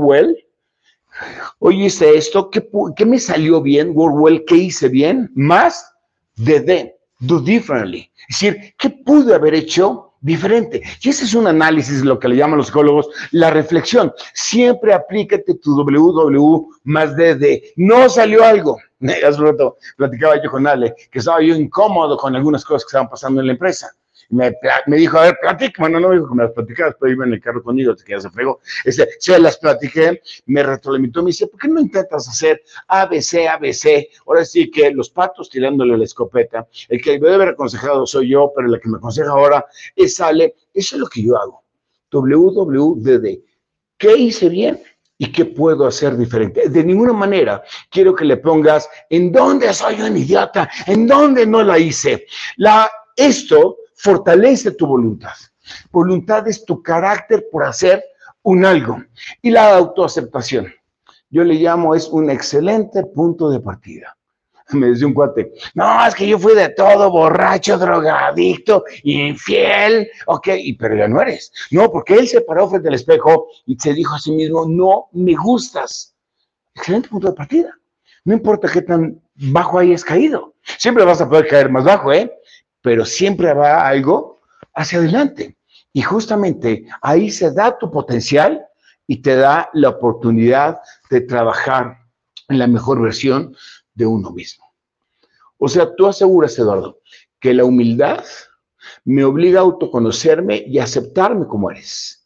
Hoy 1.60 1.86
hice 1.86 2.18
esto, 2.18 2.50
¿qué, 2.50 3.06
me 3.06 3.20
salió 3.20 3.62
bien, 3.62 3.92
Worldwell? 3.94 4.46
¿Qué 4.46 4.56
hice 4.56 4.90
bien? 4.90 5.32
Más 5.36 5.92
de 6.36 6.96
do 7.20 7.40
differently. 7.40 8.12
Es 8.30 8.40
decir, 8.40 8.74
¿qué 8.78 8.90
pude 8.90 9.34
haber 9.34 9.56
hecho 9.56 10.14
diferente? 10.22 10.82
Y 11.02 11.10
ese 11.10 11.26
es 11.26 11.34
un 11.34 11.48
análisis, 11.48 12.04
lo 12.04 12.20
que 12.20 12.28
le 12.28 12.36
llaman 12.36 12.58
los 12.58 12.68
psicólogos, 12.68 13.10
la 13.32 13.50
reflexión. 13.50 14.14
Siempre 14.34 14.94
aplícate 14.94 15.56
tu 15.56 15.76
WW 15.76 16.68
más 16.84 17.16
D 17.16 17.36
de, 17.36 17.74
no 17.78 18.08
salió 18.10 18.44
algo. 18.44 18.78
Hace 19.02 19.42
rato 19.42 19.78
platicaba 19.96 20.42
yo 20.42 20.52
con 20.52 20.68
Ale, 20.68 20.94
que 21.12 21.20
estaba 21.20 21.42
yo 21.42 21.56
incómodo 21.56 22.18
con 22.18 22.36
algunas 22.36 22.64
cosas 22.64 22.84
que 22.84 22.90
estaban 22.90 23.10
pasando 23.10 23.42
en 23.42 23.48
la 23.48 23.54
empresa 23.54 23.90
me, 24.30 24.54
me, 24.88 24.98
dijo, 24.98 25.18
a 25.18 25.24
ver, 25.24 25.38
platica. 25.42 25.84
Bueno, 25.84 26.00
no 26.00 26.10
me 26.10 26.16
dijo 26.16 26.28
que 26.28 26.36
me 26.36 26.44
las 26.44 26.52
platicaras, 26.52 26.96
pero 27.00 27.12
iba 27.12 27.26
en 27.26 27.34
el 27.34 27.42
carro 27.42 27.64
conmigo, 27.64 27.96
que 27.96 28.12
ya 28.12 28.20
se. 28.20 28.30
Este, 28.84 29.10
se 29.20 29.40
las 29.40 29.58
platiqué, 29.58 30.22
me 30.48 30.64
retroalimentó, 30.64 31.24
me 31.24 31.28
dice, 31.28 31.48
¿por 31.48 31.60
qué 31.60 31.68
no 31.68 31.80
intentas 31.80 32.28
hacer 32.28 32.62
ABC, 32.88 33.48
ABC? 33.50 34.10
Ahora 34.26 34.44
sí 34.44 34.70
que 34.70 34.92
los 34.92 35.10
patos 35.10 35.50
tirándole 35.50 35.98
la 35.98 36.04
escopeta. 36.04 36.68
El 36.90 37.02
que 37.02 37.12
debe 37.12 37.36
haber 37.36 37.50
aconsejado 37.50 38.06
soy 38.06 38.30
yo, 38.30 38.52
pero 38.56 38.68
la 38.68 38.80
que 38.80 38.90
me 38.90 38.98
aconseja 38.98 39.32
ahora 39.32 39.66
es 39.96 40.16
sale. 40.16 40.56
Eso 40.74 40.96
es 40.96 41.00
lo 41.00 41.08
que 41.08 41.24
yo 41.24 41.38
hago. 41.38 41.64
WWDD. 42.12 43.40
¿Qué 43.98 44.18
hice 44.18 44.50
bien? 44.50 44.82
¿Y 45.18 45.32
qué 45.32 45.46
puedo 45.46 45.88
hacer 45.88 46.16
diferente? 46.16 46.70
De 46.70 46.84
ninguna 46.84 47.14
manera 47.14 47.64
quiero 47.90 48.14
que 48.14 48.26
le 48.26 48.38
pongas 48.38 48.88
en 49.10 49.32
dónde 49.32 49.74
soy 49.74 50.02
un 50.02 50.16
idiota, 50.16 50.70
en 50.86 51.08
dónde 51.08 51.48
no 51.48 51.64
la 51.64 51.80
hice. 51.80 52.28
La, 52.58 52.92
esto 53.16 53.78
fortalece 53.98 54.72
tu 54.72 54.88
voluntad. 54.88 55.34
Voluntad 55.92 56.48
es 56.48 56.64
tu 56.64 56.82
carácter 56.82 57.48
por 57.52 57.66
hacer 57.66 58.04
un 58.44 58.66
algo. 58.66 59.04
Y 59.42 59.52
la 59.52 59.76
autoaceptación, 59.76 60.74
yo 61.30 61.44
le 61.44 61.56
llamo, 61.56 61.94
es 61.96 62.08
un 62.08 62.30
excelente 62.30 63.04
punto 63.04 63.50
de 63.50 63.60
partida. 63.60 64.16
Me 64.72 64.88
dice 64.88 65.06
un 65.06 65.14
cuate, 65.14 65.54
no, 65.74 66.06
es 66.06 66.16
que 66.16 66.28
yo 66.28 66.38
fui 66.40 66.54
de 66.54 66.70
todo, 66.70 67.10
borracho, 67.10 67.78
drogadicto, 67.78 68.84
infiel, 69.04 70.08
ok, 70.28 70.48
y, 70.58 70.74
pero 70.74 70.96
ya 70.96 71.08
no 71.08 71.22
eres. 71.22 71.52
No, 71.72 71.92
porque 71.92 72.16
él 72.16 72.28
se 72.28 72.42
paró 72.42 72.70
frente 72.70 72.88
al 72.88 72.96
espejo 72.96 73.48
y 73.66 73.76
se 73.78 73.94
dijo 73.94 74.16
a 74.16 74.20
sí 74.20 74.32
mismo, 74.32 74.66
no 74.68 75.08
me 75.14 75.36
gustas. 75.36 76.16
Excelente 76.76 77.10
punto 77.10 77.28
de 77.28 77.34
partida. 77.34 77.74
No 78.24 78.34
importa 78.34 78.70
qué 78.72 78.82
tan 78.82 79.22
bajo 79.36 79.80
hayas 79.80 80.04
caído. 80.04 80.54
Siempre 80.78 81.06
vas 81.06 81.22
a 81.22 81.30
poder 81.30 81.48
caer 81.48 81.70
más 81.70 81.86
bajo, 81.86 82.12
¿eh? 82.12 82.32
Pero 82.88 83.04
siempre 83.04 83.54
va 83.54 83.86
algo 83.86 84.40
hacia 84.74 85.00
adelante. 85.00 85.58
Y 85.92 86.04
justamente 86.04 86.88
ahí 87.02 87.30
se 87.30 87.52
da 87.52 87.78
tu 87.78 87.92
potencial 87.92 88.66
y 89.06 89.22
te 89.22 89.36
da 89.36 89.70
la 89.74 89.90
oportunidad 89.90 90.80
de 91.10 91.20
trabajar 91.20 91.98
en 92.48 92.60
la 92.60 92.66
mejor 92.66 93.02
versión 93.02 93.54
de 93.94 94.06
uno 94.06 94.32
mismo. 94.32 94.64
O 95.58 95.68
sea, 95.68 95.94
tú 95.98 96.08
aseguras, 96.08 96.58
Eduardo, 96.58 97.02
que 97.42 97.54
la 97.54 97.66
humildad 97.66 98.24
me 99.04 99.26
obliga 99.26 99.60
a 99.60 99.64
autoconocerme 99.64 100.64
y 100.66 100.80
aceptarme 100.80 101.46
como 101.46 101.70
eres, 101.70 102.26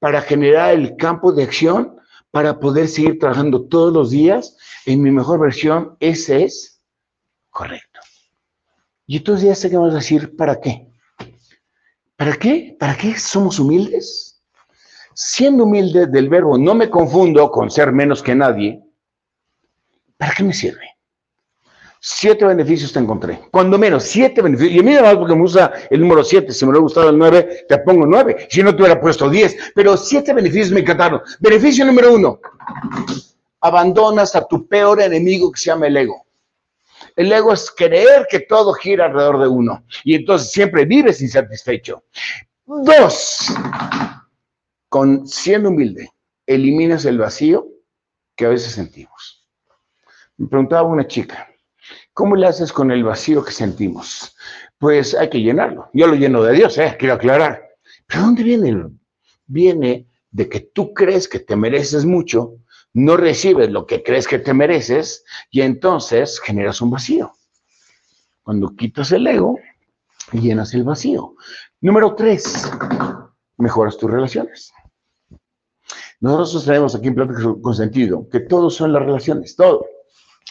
para 0.00 0.22
generar 0.22 0.74
el 0.74 0.96
campo 0.96 1.30
de 1.30 1.44
acción 1.44 2.00
para 2.32 2.58
poder 2.58 2.88
seguir 2.88 3.20
trabajando 3.20 3.68
todos 3.68 3.92
los 3.92 4.10
días 4.10 4.56
en 4.86 5.02
mi 5.02 5.12
mejor 5.12 5.38
versión. 5.38 5.96
Ese 6.00 6.42
es 6.42 6.82
correcto. 7.50 7.89
Y 9.10 9.16
entonces 9.16 9.48
ya 9.48 9.56
sé 9.56 9.68
que 9.68 9.76
vamos 9.76 9.92
a 9.92 9.96
decir, 9.96 10.36
¿para 10.36 10.60
qué? 10.60 10.86
¿Para 12.14 12.36
qué? 12.36 12.76
¿Para 12.78 12.96
qué 12.96 13.18
somos 13.18 13.58
humildes? 13.58 14.40
Siendo 15.14 15.64
humilde 15.64 16.06
del 16.06 16.28
verbo, 16.28 16.56
no 16.56 16.76
me 16.76 16.88
confundo 16.88 17.50
con 17.50 17.72
ser 17.72 17.90
menos 17.90 18.22
que 18.22 18.36
nadie, 18.36 18.80
¿para 20.16 20.32
qué 20.32 20.44
me 20.44 20.54
sirve? 20.54 20.96
Siete 21.98 22.44
beneficios 22.44 22.92
te 22.92 23.00
encontré. 23.00 23.40
Cuando 23.50 23.78
menos, 23.78 24.04
siete 24.04 24.42
beneficios. 24.42 24.76
Y 24.76 24.78
a 24.78 24.82
mí 24.84 24.94
además 24.94 25.16
porque 25.16 25.34
me 25.34 25.42
usa 25.42 25.72
el 25.90 26.02
número 26.02 26.22
siete. 26.22 26.52
Si 26.52 26.64
me 26.64 26.70
hubiera 26.70 26.82
gustado 26.82 27.10
el 27.10 27.18
nueve, 27.18 27.64
te 27.68 27.78
pongo 27.78 28.06
nueve. 28.06 28.46
Si 28.48 28.62
no 28.62 28.76
te 28.76 28.82
hubiera 28.82 29.00
puesto 29.00 29.28
diez. 29.28 29.56
Pero 29.74 29.96
siete 29.96 30.32
beneficios 30.32 30.70
me 30.70 30.82
encantaron. 30.82 31.20
Beneficio 31.40 31.84
número 31.84 32.14
uno. 32.14 32.38
Abandonas 33.60 34.36
a 34.36 34.46
tu 34.46 34.68
peor 34.68 35.02
enemigo 35.02 35.50
que 35.50 35.58
se 35.58 35.66
llama 35.66 35.88
el 35.88 35.96
ego. 35.96 36.29
El 37.20 37.30
ego 37.30 37.52
es 37.52 37.70
creer 37.70 38.26
que 38.30 38.40
todo 38.40 38.72
gira 38.72 39.04
alrededor 39.04 39.42
de 39.42 39.46
uno. 39.46 39.84
Y 40.04 40.14
entonces 40.14 40.52
siempre 40.52 40.86
vives 40.86 41.20
insatisfecho. 41.20 42.04
Dos, 42.64 43.52
con 44.88 45.26
siendo 45.26 45.68
humilde, 45.68 46.10
eliminas 46.46 47.04
el 47.04 47.18
vacío 47.18 47.68
que 48.34 48.46
a 48.46 48.48
veces 48.48 48.72
sentimos. 48.72 49.46
Me 50.38 50.48
preguntaba 50.48 50.88
una 50.88 51.06
chica, 51.06 51.46
¿Cómo 52.14 52.36
le 52.36 52.46
haces 52.46 52.72
con 52.72 52.90
el 52.90 53.04
vacío 53.04 53.44
que 53.44 53.52
sentimos? 53.52 54.34
Pues 54.78 55.14
hay 55.14 55.28
que 55.28 55.42
llenarlo. 55.42 55.90
Yo 55.92 56.06
lo 56.06 56.14
lleno 56.14 56.42
de 56.42 56.54
Dios, 56.54 56.78
¿eh? 56.78 56.96
quiero 56.98 57.16
aclarar. 57.16 57.62
¿Pero 58.06 58.22
dónde 58.22 58.42
viene? 58.42 58.88
Viene 59.46 60.06
de 60.30 60.48
que 60.48 60.60
tú 60.60 60.94
crees 60.94 61.28
que 61.28 61.40
te 61.40 61.54
mereces 61.54 62.06
mucho, 62.06 62.54
no 62.92 63.16
recibes 63.16 63.70
lo 63.70 63.86
que 63.86 64.02
crees 64.02 64.26
que 64.26 64.38
te 64.38 64.54
mereces 64.54 65.24
y 65.50 65.62
entonces 65.62 66.40
generas 66.40 66.80
un 66.80 66.90
vacío. 66.90 67.32
Cuando 68.42 68.74
quitas 68.74 69.12
el 69.12 69.26
ego, 69.26 69.58
llenas 70.32 70.74
el 70.74 70.84
vacío. 70.84 71.34
Número 71.80 72.14
tres, 72.14 72.70
mejoras 73.58 73.96
tus 73.96 74.10
relaciones. 74.10 74.72
Nosotros 76.20 76.64
tenemos 76.64 76.94
aquí 76.94 77.08
en 77.08 77.14
Pláticas 77.14 77.44
con 77.62 77.74
Sentido 77.74 78.28
que 78.28 78.40
todos 78.40 78.74
son 78.74 78.92
las 78.92 79.02
relaciones, 79.02 79.56
todo. 79.56 79.86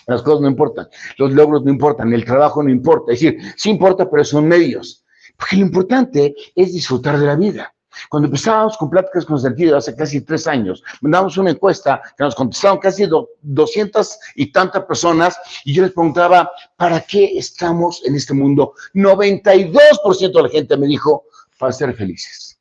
Las 0.08 0.24
cosas 0.24 0.42
no 0.42 0.48
importan, 0.48 0.88
los 1.18 1.32
logros 1.34 1.64
no 1.64 1.72
importan, 1.72 2.12
el 2.14 2.26
trabajo 2.26 2.64
no 2.64 2.70
importa. 2.70 3.14
Es 3.14 3.20
decir, 3.20 3.40
sí 3.56 3.70
importa, 3.70 4.10
pero 4.10 4.24
son 4.24 4.48
medios. 4.48 5.06
Porque 5.38 5.58
lo 5.58 5.62
importante 5.64 6.36
es 6.56 6.74
disfrutar 6.74 7.20
de 7.20 7.26
la 7.28 7.36
vida. 7.36 7.76
Cuando 8.10 8.28
empezábamos 8.28 8.78
con 8.78 8.90
pláticas 8.90 9.26
con 9.26 9.40
sentido 9.40 9.78
hace 9.78 9.96
casi 9.96 10.22
tres 10.22 10.48
años, 10.48 10.84
mandamos 11.02 11.38
una 11.38 11.52
encuesta 11.52 12.02
que 12.18 12.24
nos 12.24 12.36
contestaron 12.36 12.78
casi 12.78 13.08
doscientas 13.42 14.20
y 14.36 14.52
tantas 14.52 14.86
personas 14.86 15.38
y 15.66 15.74
yo 15.74 15.84
les 15.84 15.92
preguntaba, 15.92 16.52
¿para 16.76 17.02
qué 17.02 17.38
estamos 17.38 18.02
en 18.06 18.16
este 18.16 18.34
mundo? 18.34 18.74
92% 18.94 20.32
de 20.34 20.44
la 20.44 20.50
gente 20.50 20.78
me 20.78 20.88
dijo, 20.88 21.26
para 21.58 21.74
ser 21.74 21.94
felices. 21.94 22.60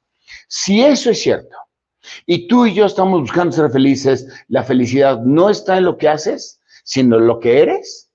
Si 0.49 0.83
eso 0.83 1.11
es 1.11 1.23
cierto, 1.23 1.57
y 2.27 2.49
tú 2.49 2.67
y 2.67 2.75
yo 2.75 2.87
estamos 2.87 3.21
buscando 3.21 3.53
ser 3.53 3.71
felices, 3.71 4.27
la 4.49 4.65
felicidad 4.65 5.21
no 5.21 5.51
está 5.51 5.79
en 5.79 5.85
lo 5.85 5.97
que 5.97 6.09
haces, 6.09 6.61
sino 6.85 7.19
lo 7.19 7.39
que 7.39 7.61
eres 7.61 8.11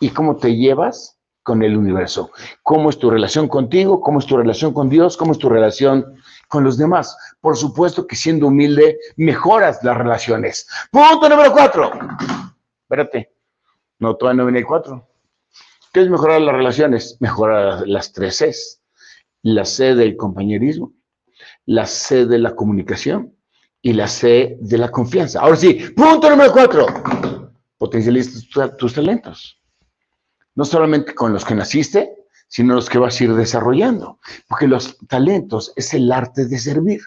y 0.00 0.10
cómo 0.10 0.36
te 0.36 0.56
llevas 0.56 1.16
con 1.42 1.62
el 1.62 1.76
universo. 1.76 2.32
¿Cómo 2.62 2.90
es 2.90 2.98
tu 2.98 3.08
relación 3.08 3.46
contigo? 3.46 4.00
¿Cómo 4.00 4.18
es 4.18 4.26
tu 4.26 4.36
relación 4.36 4.74
con 4.74 4.88
Dios? 4.88 5.16
¿Cómo 5.16 5.30
es 5.30 5.38
tu 5.38 5.48
relación 5.48 6.16
con 6.48 6.64
los 6.64 6.76
demás? 6.78 7.16
Por 7.40 7.56
supuesto 7.56 8.06
que 8.06 8.16
siendo 8.16 8.48
humilde 8.48 8.98
mejoras 9.16 9.82
las 9.82 9.96
relaciones. 9.96 10.68
Punto 10.90 11.28
número 11.28 11.52
cuatro. 11.52 11.92
Espérate, 12.82 13.32
no, 13.98 14.16
todavía 14.16 14.38
no 14.38 14.46
viene 14.46 14.60
el 14.60 14.66
cuatro. 14.66 15.08
¿Qué 15.92 16.02
es 16.02 16.10
mejorar 16.10 16.40
las 16.40 16.54
relaciones? 16.54 17.16
Mejorar 17.20 17.86
las 17.86 18.12
tres 18.12 18.38
Cs. 18.38 18.82
La 19.42 19.64
C 19.64 19.94
del 19.94 20.16
compañerismo, 20.16 20.92
la 21.66 21.86
C 21.86 22.26
de 22.26 22.38
la 22.38 22.56
comunicación 22.56 23.36
y 23.80 23.92
la 23.92 24.08
C 24.08 24.56
de 24.60 24.78
la 24.78 24.90
confianza. 24.90 25.40
Ahora 25.40 25.54
sí, 25.54 25.74
punto 25.94 26.28
número 26.28 26.52
cuatro 26.52 26.86
potencializas 27.78 28.48
tus 28.76 28.94
talentos. 28.94 29.62
No 30.56 30.64
solamente 30.64 31.14
con 31.14 31.32
los 31.32 31.44
que 31.44 31.54
naciste, 31.54 32.15
sino 32.48 32.74
los 32.74 32.88
que 32.88 32.98
vas 32.98 33.20
a 33.20 33.24
ir 33.24 33.34
desarrollando. 33.34 34.18
Porque 34.48 34.66
los 34.66 34.98
talentos 35.08 35.72
es 35.76 35.94
el 35.94 36.10
arte 36.10 36.46
de 36.46 36.58
servir. 36.58 37.00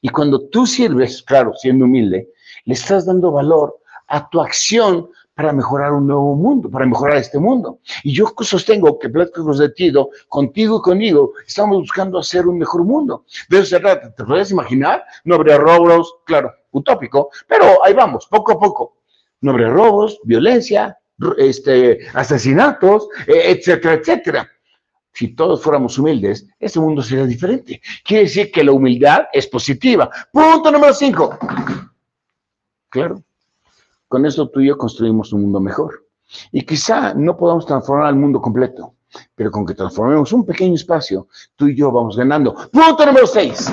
Y 0.00 0.08
cuando 0.08 0.48
tú 0.48 0.66
sirves, 0.66 1.22
claro, 1.22 1.52
siendo 1.54 1.84
humilde, 1.86 2.30
le 2.64 2.74
estás 2.74 3.06
dando 3.06 3.32
valor 3.32 3.80
a 4.08 4.28
tu 4.28 4.40
acción 4.40 5.08
para 5.34 5.52
mejorar 5.52 5.92
un 5.92 6.06
nuevo 6.06 6.36
mundo, 6.36 6.70
para 6.70 6.86
mejorar 6.86 7.16
este 7.16 7.38
mundo. 7.38 7.78
Y 8.04 8.12
yo 8.12 8.32
sostengo 8.40 8.98
que 8.98 9.08
Pláticos 9.08 9.58
de 9.58 9.70
Tido, 9.70 10.10
contigo 10.28 10.78
y 10.78 10.82
conmigo, 10.82 11.32
estamos 11.46 11.78
buscando 11.78 12.18
hacer 12.18 12.46
un 12.46 12.58
mejor 12.58 12.84
mundo. 12.84 13.24
De 13.48 13.58
eso 13.58 13.66
se 13.66 13.80
trata. 13.80 14.14
¿Te 14.14 14.24
puedes 14.24 14.50
imaginar? 14.50 15.04
No 15.24 15.36
habría 15.36 15.56
robos, 15.56 16.14
claro, 16.26 16.52
utópico, 16.70 17.30
pero 17.48 17.84
ahí 17.84 17.94
vamos, 17.94 18.26
poco 18.26 18.52
a 18.52 18.60
poco 18.60 19.02
no 19.42 19.50
habría 19.50 19.68
robos, 19.68 20.18
violencia, 20.24 20.96
este, 21.36 21.98
asesinatos, 22.14 23.08
e, 23.26 23.50
etcétera, 23.50 23.94
etcétera. 23.94 24.50
Si 25.12 25.28
todos 25.34 25.62
fuéramos 25.62 25.98
humildes, 25.98 26.46
este 26.58 26.80
mundo 26.80 27.02
sería 27.02 27.26
diferente. 27.26 27.80
Quiere 28.04 28.24
decir 28.24 28.50
que 28.50 28.64
la 28.64 28.72
humildad 28.72 29.26
es 29.32 29.46
positiva. 29.46 30.10
Punto 30.32 30.70
número 30.70 30.94
cinco. 30.94 31.38
Claro, 32.88 33.22
con 34.08 34.26
eso 34.26 34.48
tú 34.48 34.60
y 34.60 34.68
yo 34.68 34.76
construimos 34.76 35.32
un 35.32 35.42
mundo 35.42 35.60
mejor. 35.60 36.06
Y 36.50 36.62
quizá 36.62 37.14
no 37.14 37.36
podamos 37.36 37.66
transformar 37.66 38.06
al 38.06 38.16
mundo 38.16 38.40
completo, 38.40 38.94
pero 39.34 39.50
con 39.50 39.66
que 39.66 39.74
transformemos 39.74 40.32
un 40.32 40.46
pequeño 40.46 40.74
espacio, 40.74 41.28
tú 41.56 41.68
y 41.68 41.76
yo 41.76 41.92
vamos 41.92 42.16
ganando. 42.16 42.54
Punto 42.70 43.04
número 43.04 43.26
seis. 43.26 43.70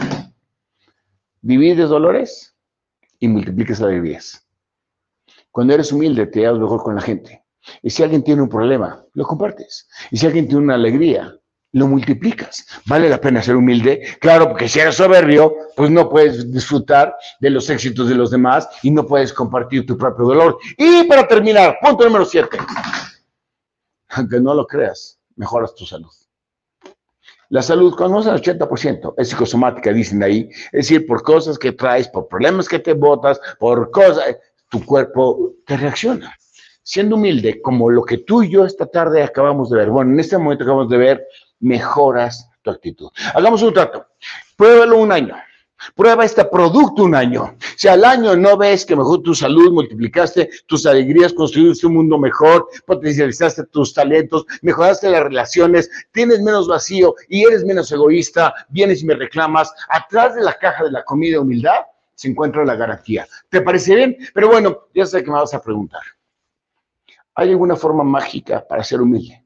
Divides 1.41 1.89
dolores 1.89 2.54
y 3.19 3.28
multipliques 3.30 3.82
alegrías. 3.82 4.45
Cuando 5.52 5.73
eres 5.73 5.91
humilde, 5.91 6.28
te 6.28 6.41
das 6.41 6.60
mejor 6.60 6.84
con 6.84 6.95
la 6.95 7.02
gente. 7.02 7.43
Y 7.82 7.89
si 7.89 8.04
alguien 8.04 8.24
tiene 8.24 8.41
un 8.41 8.50
problema, 8.50 9.04
lo 9.13 9.26
compartes. 9.26 9.88
Y 10.12 10.17
si 10.17 10.26
alguien 10.26 10.48
tiene 10.48 10.63
una 10.63 10.76
alegría, 10.76 11.34
lo 11.72 11.88
multiplicas. 11.88 12.65
¿Vale 12.86 13.10
la 13.10 13.22
pena 13.22 13.41
ser 13.41 13.56
humilde? 13.56 14.02
Claro, 14.19 14.48
porque 14.50 14.67
si 14.67 14.80
eres 14.80 14.95
soberbio, 14.95 15.54
pues 15.76 15.91
no 15.91 16.10
puedes 16.10 16.52
disfrutar 16.52 17.15
de 17.39 17.50
los 17.50 17.69
éxitos 17.69 18.10
de 18.10 18.15
los 18.15 18.32
demás 18.32 18.67
y 18.82 18.91
no 18.91 19.06
puedes 19.06 19.34
compartir 19.34 19.86
tu 19.86 19.98
propio 19.98 20.26
dolor. 20.26 20.58
Y 20.78 21.04
para 21.04 21.28
terminar, 21.28 21.78
punto 21.82 22.06
número 22.06 22.26
siete. 22.26 22.58
Aunque 24.10 24.39
no 24.39 24.54
lo 24.54 24.65
creas, 24.65 25.19
mejoras 25.36 25.76
tu 25.76 25.86
salud. 25.86 26.12
La 27.50 27.63
salud, 27.63 27.95
conoce 27.95 28.30
el 28.30 28.41
80%, 28.41 29.15
es 29.17 29.30
psicosomática, 29.30 29.91
dicen 29.91 30.22
ahí. 30.22 30.50
Es 30.72 30.88
decir, 30.88 31.08
por 31.08 31.24
cosas 31.24 31.58
que 31.58 31.72
traes, 31.72 32.08
por 32.08 32.28
problemas 32.28 32.67
que 32.69 32.78
te 32.78 32.93
botas, 32.93 33.39
por 33.60 33.89
cosas 33.89 34.38
tu 34.69 34.86
cuerpo 34.86 35.56
te 35.65 35.76
reacciona. 35.76 36.36
Siendo 36.91 37.17
humilde, 37.17 37.62
como 37.62 37.91
lo 37.91 38.04
que 38.04 38.17
tú 38.17 38.41
y 38.41 38.49
yo 38.49 38.65
esta 38.65 38.88
tarde 38.88 39.21
acabamos 39.21 39.69
de 39.69 39.78
ver, 39.78 39.91
bueno, 39.91 40.12
en 40.12 40.19
este 40.19 40.39
momento 40.39 40.63
acabamos 40.63 40.89
de 40.89 40.97
ver, 40.97 41.28
mejoras 41.60 42.49
tu 42.63 42.71
actitud. 42.71 43.12
Hagamos 43.36 43.62
un 43.62 43.75
trato. 43.75 44.08
Pruébalo 44.58 44.97
un 44.97 45.12
año. 45.12 45.36
Prueba 45.93 46.25
este 46.25 46.43
producto 46.45 47.04
un 47.04 47.13
año. 47.13 47.56
Si 47.78 47.88
al 47.88 48.04
año 48.04 48.36
no 48.36 48.58
ves 48.58 48.88
que 48.88 48.95
mejor 48.95 49.21
tu 49.21 49.36
salud, 49.36 49.71
multiplicaste 49.71 50.49
tus 50.65 50.88
alegrías, 50.88 51.32
construiste 51.32 51.86
un 51.86 51.93
mundo 51.93 52.17
mejor, 52.17 52.67
potencializaste 52.88 53.65
tus 53.67 53.93
talentos, 53.93 54.47
mejoraste 54.63 55.12
las 55.12 55.21
relaciones, 55.21 55.91
tienes 56.12 56.41
menos 56.41 56.67
vacío 56.67 57.13
y 57.28 57.43
eres 57.43 57.63
menos 57.65 57.91
egoísta, 57.91 58.52
vienes 58.67 59.04
y 59.04 59.06
me 59.06 59.13
reclamas, 59.13 59.71
atrás 59.89 60.34
de 60.34 60.41
la 60.41 60.58
caja 60.58 60.86
de 60.86 60.91
la 60.91 61.04
comida 61.04 61.39
humildad, 61.39 61.82
se 62.15 62.30
encuentra 62.30 62.65
la 62.65 62.75
garantía. 62.75 63.28
¿Te 63.47 63.62
parece 63.62 63.93
bien? 63.93 64.17
Pero 64.34 64.47
bueno, 64.47 64.88
ya 64.95 65.06
sé 65.06 65.23
que 65.23 65.30
me 65.30 65.38
vas 65.38 65.54
a 65.54 65.62
preguntar. 65.62 66.02
¿Hay 67.39 67.52
alguna 67.52 67.78
forma 67.78 68.04
mágica 68.04 68.65
para 68.67 68.84
ser 68.84 68.99
humilde? 68.99 69.45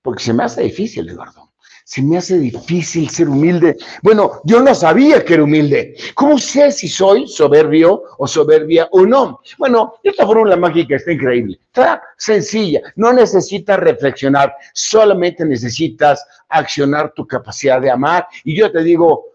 Porque 0.00 0.22
se 0.22 0.32
me 0.32 0.44
hace 0.44 0.62
difícil, 0.62 1.10
Eduardo. 1.10 1.52
Se 1.84 2.00
me 2.00 2.16
hace 2.16 2.38
difícil 2.38 3.10
ser 3.10 3.28
humilde. 3.28 3.76
Bueno, 4.02 4.40
yo 4.44 4.62
no 4.62 4.74
sabía 4.74 5.22
que 5.22 5.34
era 5.34 5.44
humilde. 5.44 5.94
¿Cómo 6.14 6.38
sé 6.38 6.72
si 6.72 6.88
soy 6.88 7.28
soberbio 7.28 8.02
o 8.16 8.26
soberbia 8.26 8.88
o 8.92 9.04
no? 9.04 9.40
Bueno, 9.58 9.96
esta 10.02 10.24
fórmula 10.24 10.56
mágica 10.56 10.96
está 10.96 11.12
increíble. 11.12 11.58
Está 11.66 12.02
sencilla. 12.16 12.80
No 12.96 13.12
necesitas 13.12 13.78
reflexionar. 13.78 14.54
Solamente 14.72 15.44
necesitas 15.44 16.26
accionar 16.48 17.12
tu 17.14 17.26
capacidad 17.26 17.78
de 17.78 17.90
amar. 17.90 18.26
Y 18.44 18.56
yo 18.56 18.72
te 18.72 18.82
digo, 18.82 19.26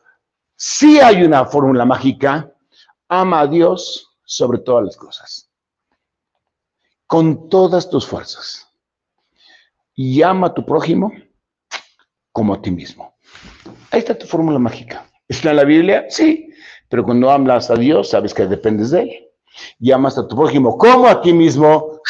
sí 0.55 0.99
hay 0.99 1.23
una 1.23 1.45
fórmula 1.45 1.85
mágica, 1.85 2.51
ama 3.07 3.41
a 3.41 3.47
Dios 3.47 4.15
sobre 4.25 4.57
todas 4.57 4.85
las 4.85 4.97
cosas, 4.97 5.52
con 7.13 7.47
todas 7.47 7.91
tus 7.91 8.07
fuerzas, 8.07 8.67
y 9.93 10.23
ama 10.23 10.47
a 10.47 10.53
tu 10.55 10.65
prójimo 10.65 11.13
como 12.31 12.55
a 12.55 12.59
ti 12.59 12.71
mismo. 12.71 13.15
Ahí 13.91 13.99
está 13.99 14.17
tu 14.17 14.25
fórmula 14.25 14.57
mágica. 14.57 15.07
¿Está 15.27 15.51
en 15.51 15.57
la 15.57 15.63
Biblia? 15.63 16.07
Sí, 16.09 16.49
pero 16.89 17.03
cuando 17.03 17.29
hablas 17.29 17.69
a 17.69 17.75
Dios, 17.75 18.09
sabes 18.09 18.33
que 18.33 18.47
dependes 18.47 18.89
de 18.89 19.01
Él. 19.01 19.29
Y 19.79 19.91
amas 19.91 20.17
a 20.17 20.27
tu 20.27 20.35
prójimo 20.35 20.75
como 20.75 21.07
a 21.07 21.21
ti 21.21 21.33
mismo. 21.33 22.01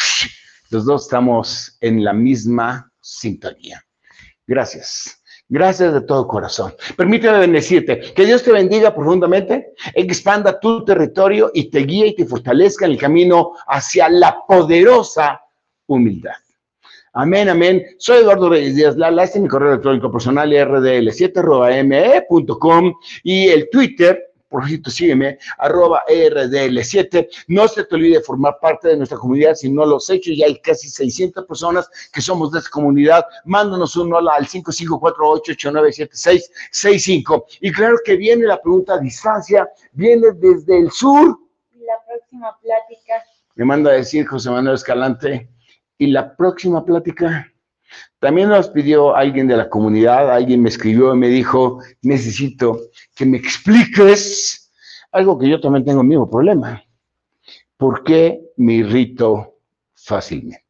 Los 0.70 0.86
dos 0.86 1.02
estamos 1.02 1.76
en 1.82 2.02
la 2.02 2.14
misma 2.14 2.90
sintonía. 3.02 3.84
Gracias. 4.46 5.22
Gracias 5.54 5.94
de 5.94 6.00
todo 6.00 6.26
corazón. 6.26 6.74
Permíteme 6.96 7.38
bendecirte. 7.38 8.12
Que 8.12 8.26
Dios 8.26 8.42
te 8.42 8.50
bendiga 8.50 8.92
profundamente, 8.92 9.74
expanda 9.94 10.58
tu 10.58 10.84
territorio 10.84 11.52
y 11.54 11.70
te 11.70 11.84
guíe 11.84 12.08
y 12.08 12.16
te 12.16 12.26
fortalezca 12.26 12.86
en 12.86 12.90
el 12.90 12.98
camino 12.98 13.52
hacia 13.68 14.08
la 14.08 14.36
poderosa 14.48 15.40
humildad. 15.86 16.34
Amén, 17.12 17.48
amén. 17.48 17.86
Soy 17.98 18.22
Eduardo 18.22 18.50
Reyes 18.50 18.74
Díaz 18.74 18.96
Lala. 18.96 19.22
Este 19.22 19.38
es 19.38 19.44
mi 19.44 19.48
correo 19.48 19.68
electrónico 19.68 20.10
personal 20.10 20.50
rdl7.me.com 20.50 22.94
y 23.22 23.46
el 23.46 23.70
Twitter 23.70 24.33
por 24.54 24.64
cierto, 24.68 24.88
sígueme, 24.88 25.36
arroba 25.58 26.04
RDL7. 26.08 27.28
No 27.48 27.66
se 27.66 27.82
te 27.82 27.96
olvide 27.96 28.20
formar 28.20 28.56
parte 28.60 28.86
de 28.86 28.96
nuestra 28.96 29.18
comunidad 29.18 29.56
si 29.56 29.68
no 29.68 29.84
lo 29.84 29.96
has 29.96 30.08
hecho. 30.10 30.30
Ya 30.32 30.46
hay 30.46 30.60
casi 30.60 30.88
600 30.88 31.44
personas 31.44 31.90
que 32.12 32.20
somos 32.20 32.52
de 32.52 32.60
esta 32.60 32.70
comunidad. 32.70 33.24
Mándanos 33.46 33.96
un 33.96 34.14
hola 34.14 34.34
al 34.34 34.46
5548897665. 34.46 37.44
Y 37.62 37.72
claro 37.72 37.96
que 38.04 38.14
viene 38.14 38.46
la 38.46 38.62
pregunta 38.62 38.94
a 38.94 38.98
distancia, 38.98 39.68
viene 39.90 40.28
desde 40.36 40.78
el 40.78 40.92
sur. 40.92 41.36
La 41.72 41.96
próxima 42.06 42.56
plática. 42.62 43.14
Me 43.56 43.64
manda 43.64 43.90
a 43.90 43.94
decir 43.94 44.24
José 44.24 44.50
Manuel 44.50 44.76
Escalante. 44.76 45.48
Y 45.98 46.12
la 46.12 46.36
próxima 46.36 46.84
plática. 46.84 47.52
También 48.24 48.48
nos 48.48 48.70
pidió 48.70 49.14
alguien 49.14 49.46
de 49.46 49.54
la 49.54 49.68
comunidad, 49.68 50.32
alguien 50.32 50.62
me 50.62 50.70
escribió 50.70 51.14
y 51.14 51.18
me 51.18 51.28
dijo, 51.28 51.80
necesito 52.00 52.80
que 53.14 53.26
me 53.26 53.36
expliques 53.36 54.72
algo 55.12 55.38
que 55.38 55.46
yo 55.46 55.60
también 55.60 55.84
tengo 55.84 56.00
el 56.00 56.06
mismo 56.06 56.30
problema. 56.30 56.82
¿Por 57.76 58.02
qué 58.02 58.40
me 58.56 58.76
irrito 58.76 59.58
fácilmente? 59.92 60.63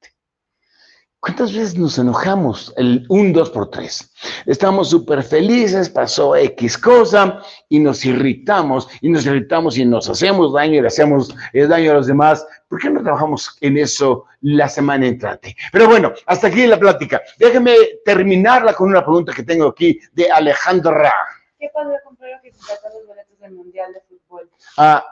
¿Cuántas 1.25 1.55
veces 1.55 1.79
nos 1.79 1.97
enojamos? 1.97 2.75
El 2.77 3.07
un, 3.09 3.33
dos 3.33 3.49
por 3.49 3.71
tres. 3.71 4.13
Estamos 4.45 4.91
súper 4.91 5.23
felices, 5.23 5.89
pasó 5.89 6.37
X 6.37 6.77
cosa 6.77 7.41
y 7.71 7.79
nos 7.79 8.05
irritamos 8.05 8.87
y 9.01 9.09
nos 9.09 9.25
irritamos 9.25 9.79
y 9.79 9.87
nos 9.87 10.07
hacemos 10.11 10.53
daño 10.53 10.75
y 10.75 10.81
le 10.83 10.89
hacemos 10.89 11.35
daño 11.55 11.93
a 11.93 11.95
los 11.95 12.09
demás. 12.09 12.47
¿Por 12.69 12.79
qué 12.79 12.91
no 12.91 13.03
trabajamos 13.03 13.57
en 13.63 13.79
eso 13.79 14.27
la 14.43 14.69
semana 14.69 15.07
entrante? 15.07 15.57
Pero 15.73 15.89
bueno, 15.89 16.13
hasta 16.27 16.49
aquí 16.49 16.67
la 16.67 16.79
plática. 16.79 17.23
Déjeme 17.39 17.75
terminarla 18.05 18.75
con 18.75 18.91
una 18.91 19.03
pregunta 19.03 19.33
que 19.33 19.45
tengo 19.45 19.69
aquí 19.69 19.99
de 20.13 20.31
Alejandra. 20.31 21.11
¿Qué 21.59 21.71
pasó 21.73 21.89
con 22.05 22.17
Pedro 22.17 22.37
que 22.43 22.53
se 22.53 22.59
trató 22.67 22.99
los 22.99 23.07
boletos 23.07 23.41
del 23.41 23.53
Mundial 23.53 23.95
de 23.95 24.01
Fútbol? 24.03 24.51
Ah, 24.77 25.03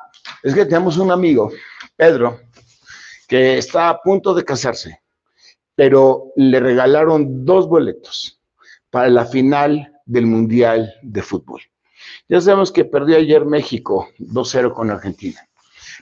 es 0.43 0.55
que 0.55 0.67
tenemos 0.67 0.99
un 0.99 1.11
amigo, 1.11 1.51
Pedro, 1.97 2.39
que 3.27 3.57
está 3.57 3.89
a 3.89 4.03
punto 4.03 4.35
de 4.35 4.45
casarse 4.45 5.02
pero 5.75 6.33
le 6.37 6.61
regalaron 6.61 7.45
dos 7.45 7.69
boletos 7.69 8.41
para 8.91 9.09
la 9.09 9.25
final 9.25 9.93
del 10.05 10.27
Mundial 10.27 10.95
de 11.03 11.23
Fútbol. 11.23 11.63
Ya 12.29 12.41
sabemos 12.41 12.73
que 12.73 12.85
perdió 12.85 13.17
ayer 13.17 13.45
México 13.45 14.09
2-0 14.19 14.73
con 14.73 14.91
Argentina. 14.91 15.41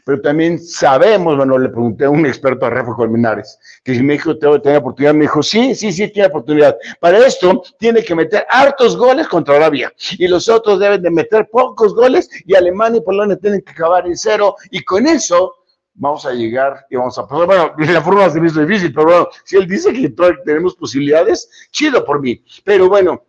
Pero 0.05 0.21
también 0.21 0.59
sabemos, 0.59 1.37
bueno, 1.37 1.59
le 1.59 1.69
pregunté 1.69 2.05
a 2.05 2.11
un 2.11 2.25
experto 2.25 2.67
a 2.67 2.71
Rafa 2.71 2.95
Colmenares, 2.95 3.59
que 3.85 3.95
si 3.95 4.03
México 4.03 4.37
tiene 4.39 4.77
oportunidad, 4.77 5.15
me 5.15 5.23
dijo, 5.23 5.43
sí, 5.43 5.75
sí, 5.75 5.93
sí, 5.93 6.09
tiene 6.09 6.29
oportunidad. 6.29 6.77
Para 7.01 7.19
esto 7.27 7.63
tiene 7.79 8.03
que 8.03 8.15
meter 8.15 8.47
hartos 8.49 8.97
goles 8.97 9.29
contra 9.29 9.57
Arabia. 9.57 9.93
Y 10.13 10.27
los 10.29 10.49
otros 10.49 10.79
deben 10.79 11.03
de 11.03 11.11
meter 11.11 11.49
pocos 11.51 11.95
goles 11.95 12.29
y 12.47 12.55
Alemania 12.55 12.99
y 12.99 13.05
Polonia 13.05 13.37
tienen 13.37 13.61
que 13.61 13.73
acabar 13.73 14.07
en 14.07 14.17
cero. 14.17 14.57
Y 14.71 14.83
con 14.85 15.07
eso 15.07 15.55
vamos 15.95 16.25
a 16.27 16.33
llegar 16.33 16.87
y 16.91 16.97
vamos 16.97 17.19
a 17.19 17.27
pasar. 17.27 17.47
Bueno, 17.47 17.75
la 17.79 18.03
forma 18.03 18.29
se 18.31 18.41
me 18.41 18.49
hizo 18.49 18.65
difícil, 18.65 18.93
pero 18.93 19.07
bueno, 19.07 19.29
si 19.45 19.57
él 19.57 19.67
dice 19.67 19.93
que 19.93 20.09
tenemos 20.45 20.75
posibilidades, 20.75 21.69
chido 21.71 22.05
por 22.05 22.21
mí. 22.21 22.43
Pero 22.65 22.89
bueno, 22.89 23.25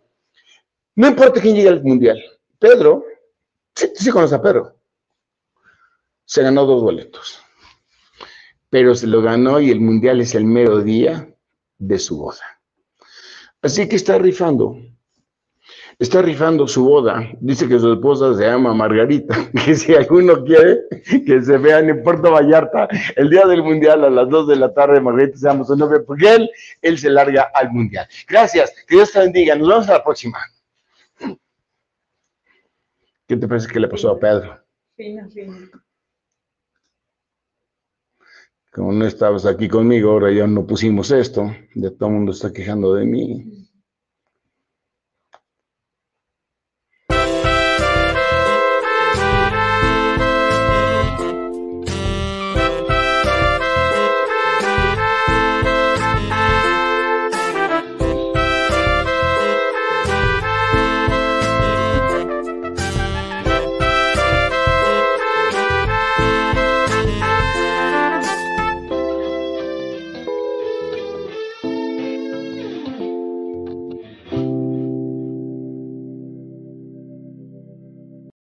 no 0.94 1.08
importa 1.08 1.40
quién 1.40 1.56
llegue 1.56 1.68
al 1.68 1.82
mundial. 1.82 2.22
Pedro, 2.58 3.04
sí, 3.74 3.90
sí 3.94 4.10
conoce 4.10 4.34
a 4.34 4.42
Pedro. 4.42 4.76
Se 6.24 6.42
ganó 6.42 6.64
dos 6.64 6.82
boletos. 6.82 7.40
Pero 8.70 8.94
se 8.94 9.06
lo 9.06 9.20
ganó 9.20 9.60
y 9.60 9.70
el 9.70 9.80
mundial 9.80 10.20
es 10.20 10.34
el 10.34 10.44
mero 10.44 10.80
día 10.80 11.28
de 11.78 11.98
su 11.98 12.16
boda. 12.16 12.60
Así 13.60 13.88
que 13.88 13.96
está 13.96 14.18
rifando 14.18 14.76
está 15.98 16.22
rifando 16.22 16.66
su 16.66 16.84
boda. 16.84 17.28
Dice 17.40 17.68
que 17.68 17.78
su 17.78 17.92
esposa 17.92 18.34
se 18.34 18.44
llama 18.44 18.74
Margarita, 18.74 19.34
que 19.64 19.74
si 19.74 19.94
alguno 19.94 20.44
quiere 20.44 20.80
que 21.26 21.42
se 21.42 21.58
vean 21.58 21.88
en 21.88 22.02
Puerto 22.02 22.30
Vallarta 22.30 22.88
el 23.16 23.30
día 23.30 23.46
del 23.46 23.62
Mundial 23.62 24.04
a 24.04 24.10
las 24.10 24.28
2 24.28 24.48
de 24.48 24.56
la 24.56 24.72
tarde, 24.72 25.00
Margarita 25.00 25.36
se 25.36 25.46
llama 25.46 25.64
su 25.64 25.76
novia, 25.76 26.02
porque 26.06 26.34
él, 26.34 26.50
él 26.82 26.98
se 26.98 27.10
larga 27.10 27.50
al 27.54 27.70
Mundial. 27.70 28.06
Gracias, 28.28 28.72
que 28.86 28.96
Dios 28.96 29.12
te 29.12 29.20
bendiga. 29.20 29.54
Nos 29.54 29.68
vemos 29.68 29.88
a 29.88 29.92
la 29.92 30.04
próxima. 30.04 30.38
¿Qué 33.26 33.36
te 33.36 33.48
parece 33.48 33.68
que 33.68 33.80
le 33.80 33.88
pasó 33.88 34.10
a 34.10 34.18
Pedro? 34.18 34.58
Fino, 34.96 35.28
fino. 35.30 35.56
Como 38.72 38.92
no 38.92 39.06
estabas 39.06 39.44
aquí 39.44 39.68
conmigo, 39.68 40.10
ahora 40.10 40.32
ya 40.32 40.46
no 40.46 40.66
pusimos 40.66 41.10
esto, 41.10 41.54
ya 41.74 41.90
todo 41.90 42.08
el 42.08 42.14
mundo 42.14 42.32
está 42.32 42.52
quejando 42.52 42.94
de 42.94 43.04
mí. 43.04 43.68